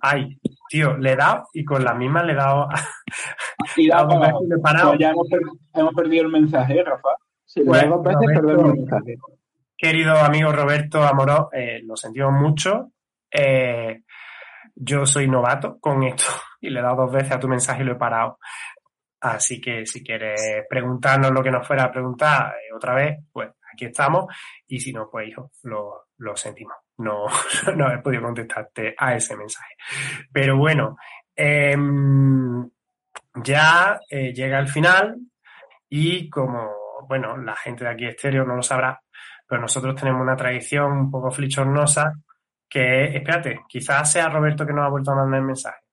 [0.01, 0.39] Ay,
[0.69, 2.67] tío, le he dado y con la misma le he dado.
[3.77, 5.41] Y da para- pues ya hemos, per-
[5.73, 7.09] hemos perdido el mensaje, ¿eh, Rafa.
[7.45, 9.15] Si le Pues, das dos veces, Roberto, perdemos el mensaje.
[9.77, 12.91] Querido amigo Roberto Amorós, eh, lo sentimos mucho.
[13.33, 14.03] Eh,
[14.75, 16.25] yo soy novato con esto
[16.61, 18.39] y le he dado dos veces a tu mensaje y lo he parado.
[19.21, 23.51] Así que si quieres preguntarnos lo que nos fuera a preguntar eh, otra vez, pues
[23.71, 24.25] aquí estamos.
[24.67, 26.75] Y si no, pues hijo, lo, lo sentimos.
[26.97, 27.25] No,
[27.75, 29.75] no he podido contestarte a ese mensaje.
[30.31, 30.97] Pero bueno,
[31.35, 32.69] em,
[33.35, 35.17] ya eh, llega el final
[35.89, 39.01] y como, bueno, la gente de aquí exterior no lo sabrá,
[39.47, 42.13] pero nosotros tenemos una tradición un poco flichornosa
[42.73, 45.83] que es, espérate, quizás sea Roberto que nos ha vuelto a mandar el mensaje.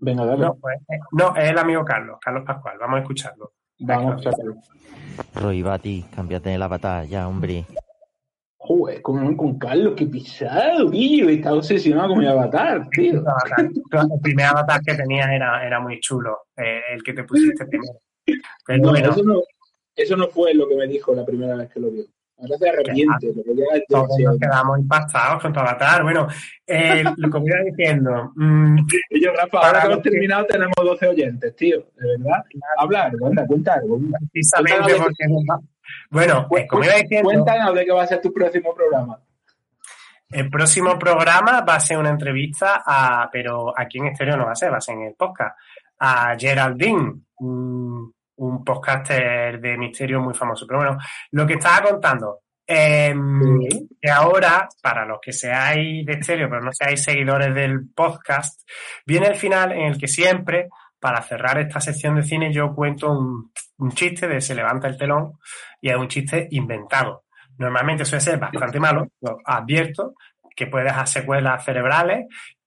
[0.00, 0.46] Venga, dale.
[0.46, 3.52] No, pues, eh, no, es el amigo Carlos, Carlos Pascual, vamos a escucharlo.
[3.78, 4.56] Vamos a escucharlo.
[5.36, 7.64] Roy Bati, cámbiate el avatar ya, hombre.
[8.56, 11.28] Joder, con, con Carlos, qué pisado, tío.
[11.28, 13.22] Está obsesionado con mi avatar, tío.
[13.92, 18.00] El primer avatar que tenía era, era muy chulo, eh, el que te pusiste primero.
[18.66, 19.42] Pero No, bueno, eso, no,
[19.94, 22.04] eso no fue lo que me dijo la primera vez que lo vio.
[22.36, 26.02] Ahora se arrepiente, pero ya todos nos quedamos impactados con tu avatar.
[26.02, 26.26] Bueno,
[26.66, 28.32] eh, lo que iba diciendo.
[28.34, 28.78] mm,
[29.10, 31.78] Y yo, Rafa, para ahora que hemos terminado tenemos 12 oyentes, tío.
[31.96, 32.42] De verdad.
[32.78, 33.80] Habla, cuenta, cuenta
[34.32, 35.24] precisamente porque-
[36.10, 39.20] Bueno, eh, como iba diciendo, Cuéntanos de qué va a ser tu próximo programa.
[40.30, 44.52] el próximo programa va a ser una entrevista a, pero aquí en exterior no va
[44.52, 45.56] a ser, va a ser en el podcast,
[46.00, 50.66] a Geraldine, un, un podcaster de misterio muy famoso.
[50.66, 50.98] Pero bueno,
[51.32, 53.60] lo que estaba contando, em,
[54.00, 58.68] que ahora, para los que seáis de exterior, pero no seáis seguidores del podcast,
[59.06, 63.10] viene el final en el que siempre, para cerrar esta sección de cine, yo cuento
[63.10, 65.34] un, un chiste de se levanta el telón
[65.80, 67.24] y es un chiste inventado.
[67.58, 70.14] Normalmente suele ser bastante malo, lo advierto,
[70.56, 72.26] que puede dejar secuelas cerebrales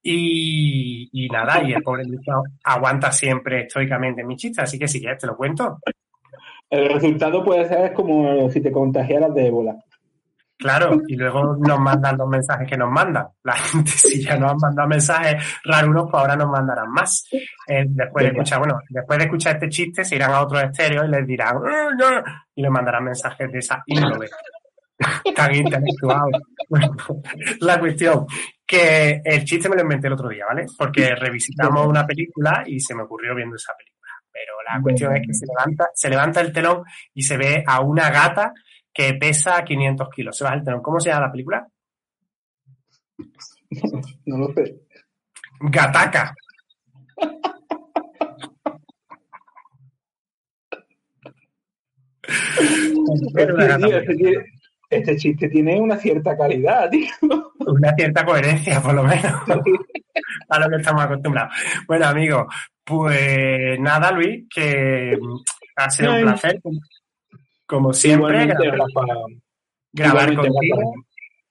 [0.10, 2.04] y, y nada, y el pobre
[2.64, 5.80] aguanta siempre estoicamente mi chiste, así que si quieres te lo cuento.
[6.70, 9.76] El resultado puede ser como si te contagiaras de ébola.
[10.58, 13.28] Claro, y luego nos mandan los mensajes que nos mandan.
[13.44, 17.28] La gente, si ya nos han mandado mensajes raros, pues ahora nos mandarán más.
[17.68, 21.06] Eh, después de escuchar, bueno, después de escuchar este chiste, se irán a otros estéreos
[21.06, 22.06] y les dirán, "Eh, no",
[22.56, 24.30] y les mandarán mensajes de esa índole.
[25.36, 26.32] Tan intelectual.
[26.70, 26.96] Bueno,
[27.62, 28.26] la cuestión,
[28.66, 30.66] que el chiste me lo inventé el otro día, ¿vale?
[30.78, 34.12] Porque revisitamos una película y se me ocurrió viendo esa película.
[34.32, 36.84] Pero la cuestión es que se levanta, se levanta el telón
[37.14, 38.54] y se ve a una gata
[38.94, 40.38] que pesa 500 kilos.
[40.38, 40.82] Se baja el telón.
[40.82, 41.68] ¿Cómo se llama la película?
[44.26, 44.76] No lo sé.
[45.60, 46.36] Gataca.
[53.36, 54.02] Era una gata
[54.90, 57.10] este, chiste tiene una cierta calidad, tío.
[57.60, 59.42] una cierta coherencia, por lo menos,
[60.50, 61.54] a lo que estamos acostumbrados.
[61.88, 62.46] Bueno, amigos,
[62.84, 65.18] pues nada, Luis, que
[65.76, 66.62] ha sido un placer,
[67.66, 69.26] como- siempre, Igualmente, grabar,
[69.92, 70.94] grabar contigo.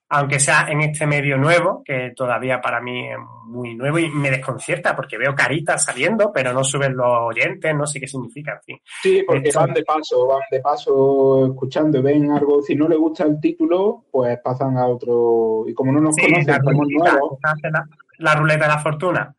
[0.08, 3.16] Aunque sea en este medio nuevo, que todavía para mí es
[3.46, 7.86] muy nuevo y me desconcierta porque veo caritas saliendo, pero no suben los oyentes, no
[7.86, 8.78] sé qué significa, en fin.
[9.02, 12.62] Sí, porque Esto- van de paso, van de paso escuchando ven algo.
[12.62, 15.64] Si no les gusta el título, pues pasan a otro.
[15.68, 17.38] Y como no nos Sí, conocen, la somos ruleta, nuevos.
[17.42, 17.88] hace la,
[18.18, 19.34] la ruleta de la fortuna.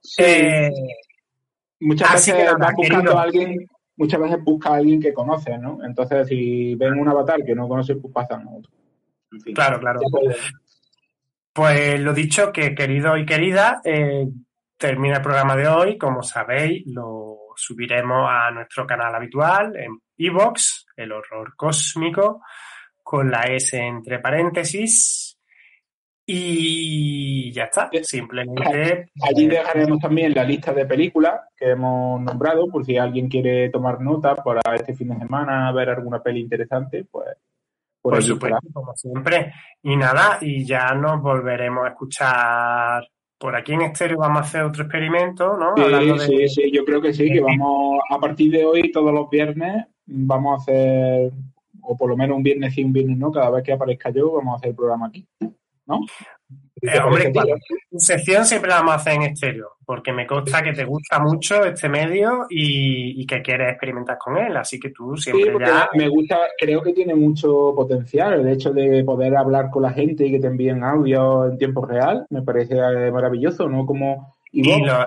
[0.00, 0.22] Sí.
[0.24, 0.70] Eh,
[1.80, 3.18] Muchas así veces que nada, buscando querido.
[3.18, 3.66] a alguien,
[3.96, 5.84] muchas veces busca a alguien que conoce, ¿no?
[5.84, 8.70] Entonces, si ven un avatar que no conoce, pues pasan a otro.
[9.34, 9.54] En fin.
[9.54, 10.00] Claro, claro.
[11.52, 14.26] Pues lo dicho, que querido y querida, eh,
[14.76, 15.98] termina el programa de hoy.
[15.98, 22.42] Como sabéis, lo subiremos a nuestro canal habitual en iVoox, el horror cósmico,
[23.02, 25.38] con la S entre paréntesis.
[26.26, 27.90] Y ya está.
[28.02, 29.10] Simplemente.
[29.22, 34.00] Allí dejaremos también la lista de películas que hemos nombrado, por si alguien quiere tomar
[34.00, 37.28] nota para este fin de semana, ver alguna peli interesante, pues
[38.10, 39.52] por, supuesto, como siempre.
[39.82, 43.08] Y nada, y ya nos volveremos a escuchar
[43.38, 44.18] por aquí en estéreo.
[44.18, 45.74] Vamos a hacer otro experimento, ¿no?
[45.74, 49.12] Sí, de- sí, sí, yo creo que sí, que vamos a partir de hoy, todos
[49.12, 51.32] los viernes, vamos a hacer,
[51.80, 54.32] o por lo menos un viernes sí, un viernes no, cada vez que aparezca yo,
[54.32, 55.26] vamos a hacer el programa aquí,
[55.86, 56.00] ¿no?
[56.82, 60.72] Eh, hombre, tu sección siempre la vamos a hacer en estéreo, porque me consta que
[60.72, 65.16] te gusta mucho este medio y, y que quieres experimentar con él, así que tú
[65.16, 65.88] siempre ya...
[65.94, 70.26] me gusta, creo que tiene mucho potencial el hecho de poder hablar con la gente
[70.26, 73.86] y que te envíen audio en tiempo real, me parece eh, maravilloso, ¿no?
[73.86, 75.06] Como Y los,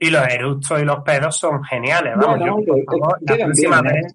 [0.00, 2.40] y los eructos y los pedos son geniales, vamos.
[2.44, 4.00] Yo, pues, favor, la, próxima bien, ¿eh?
[4.02, 4.14] vez,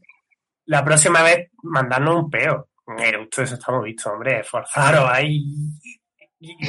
[0.66, 2.68] la próxima vez, mandarnos un peo.
[2.88, 4.40] Un eructo, eso estamos visto, hombre.
[4.40, 5.44] Esforzaros ahí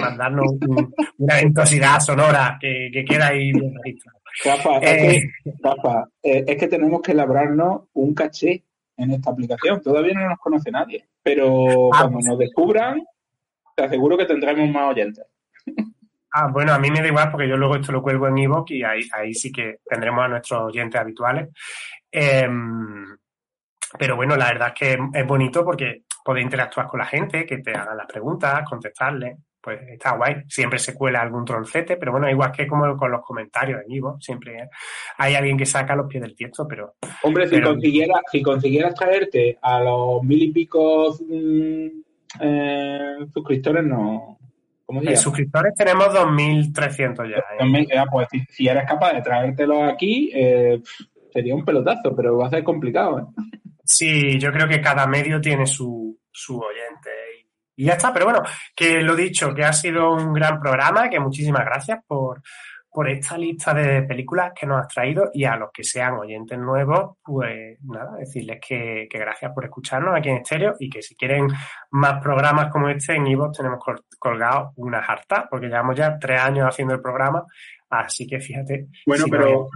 [0.01, 4.19] mandarnos un- una ventosidad sonora que, que queda ahí bien registrada.
[4.45, 8.65] Rafa, Eh, es que, Rafa, eh, es que tenemos que labrarnos un caché
[8.97, 9.81] en esta aplicación.
[9.83, 12.27] Todavía no nos conoce nadie, pero Ah, cuando pues.
[12.27, 13.03] nos descubran,
[13.77, 15.25] te aseguro que tendremos más oyentes.
[16.33, 18.71] Ah, bueno, a mí me da igual porque yo luego esto lo cuelgo en Evox
[18.71, 21.49] y ahí, ahí sí que tendremos a nuestros oyentes habituales.
[22.11, 23.17] Em,
[23.99, 27.59] pero bueno, la verdad es que es bonito porque podéis interactuar con la gente, que
[27.59, 29.39] te hagan las preguntas, contestarles.
[29.61, 30.37] Pues está guay.
[30.49, 34.25] Siempre se cuela algún troncete, pero bueno, igual que como con los comentarios en Evox,
[34.25, 34.69] siempre
[35.17, 36.95] hay alguien que saca los pies del tiesto, pero
[37.25, 41.87] Hombre, si, Pero- consiguieras, si consiguieras traerte a los mil y pico mm,
[42.41, 44.39] eh, suscriptores, no.
[44.87, 45.23] ¿Cómo se en llama?
[45.23, 47.37] suscriptores tenemos 2.300 ya.
[47.37, 47.87] ¿eh?
[47.99, 50.81] Ah, pues si, si eres capaz de traértelos aquí, eh,
[51.33, 53.19] sería un pelotazo, pero va a ser complicado.
[53.19, 53.43] ¿eh?
[53.85, 57.11] Sí, yo creo que cada medio tiene su, su oyente
[57.79, 58.13] y, ya está.
[58.13, 58.43] Pero bueno,
[58.75, 62.43] que lo dicho, que ha sido un gran programa, que muchísimas gracias por,
[62.91, 66.59] por esta lista de películas que nos has traído y a los que sean oyentes
[66.59, 71.15] nuevos, pues nada, decirles que, que gracias por escucharnos aquí en Estéreo y que si
[71.15, 71.47] quieren
[71.93, 76.41] más programas como este en Ivo tenemos col- colgados una harta, porque llevamos ya tres
[76.41, 77.45] años haciendo el programa,
[77.91, 78.89] así que fíjate.
[79.07, 79.69] Bueno, si no pero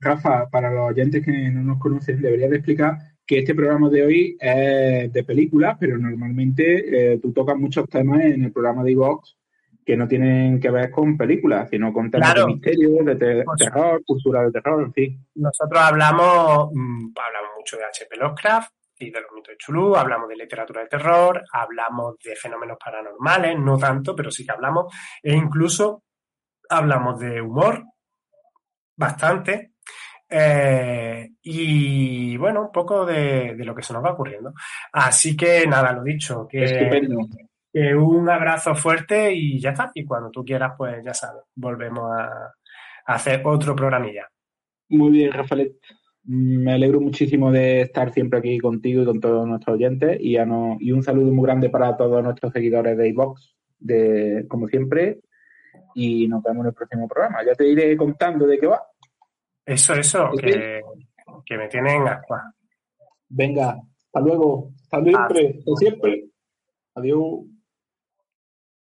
[0.00, 4.04] Rafa, para los oyentes que no nos conocen, deberías de explicar que este programa de
[4.04, 8.92] hoy es de películas, pero normalmente eh, tú tocas muchos temas en el programa de
[8.92, 9.36] iVox
[9.84, 12.46] que no tienen que ver con películas, sino con temas Claro.
[12.46, 15.26] de misterio, de te- terror, cultura de terror, en fin.
[15.34, 18.16] Nosotros hablamos, mm, hablamos mucho de H.P.
[18.16, 22.78] Lovecraft y de los mitos de Chulú, hablamos de literatura de terror, hablamos de fenómenos
[22.82, 26.02] paranormales, no tanto, pero sí que hablamos, e incluso
[26.70, 27.82] hablamos de humor,
[28.96, 29.72] bastante,
[30.36, 34.52] eh, y bueno, un poco de, de lo que se nos va ocurriendo.
[34.92, 37.18] Así que nada, lo dicho, que, Estupendo.
[37.72, 39.92] que un abrazo fuerte y ya está.
[39.94, 42.24] Y cuando tú quieras, pues ya sabes, volvemos a,
[43.06, 44.28] a hacer otro programilla.
[44.88, 45.76] Muy bien, Rafael.
[46.26, 50.46] Me alegro muchísimo de estar siempre aquí contigo y con todos nuestros oyentes y, a
[50.46, 55.20] no- y un saludo muy grande para todos nuestros seguidores de iVox, de, como siempre,
[55.94, 57.44] y nos vemos en el próximo programa.
[57.44, 58.82] Ya te iré contando de qué va.
[59.66, 60.82] Eso, eso, que,
[61.44, 62.42] que me tienen ascuas.
[63.28, 66.24] Venga, hasta luego, hasta siempre, hasta siempre.
[66.94, 67.53] Adiós.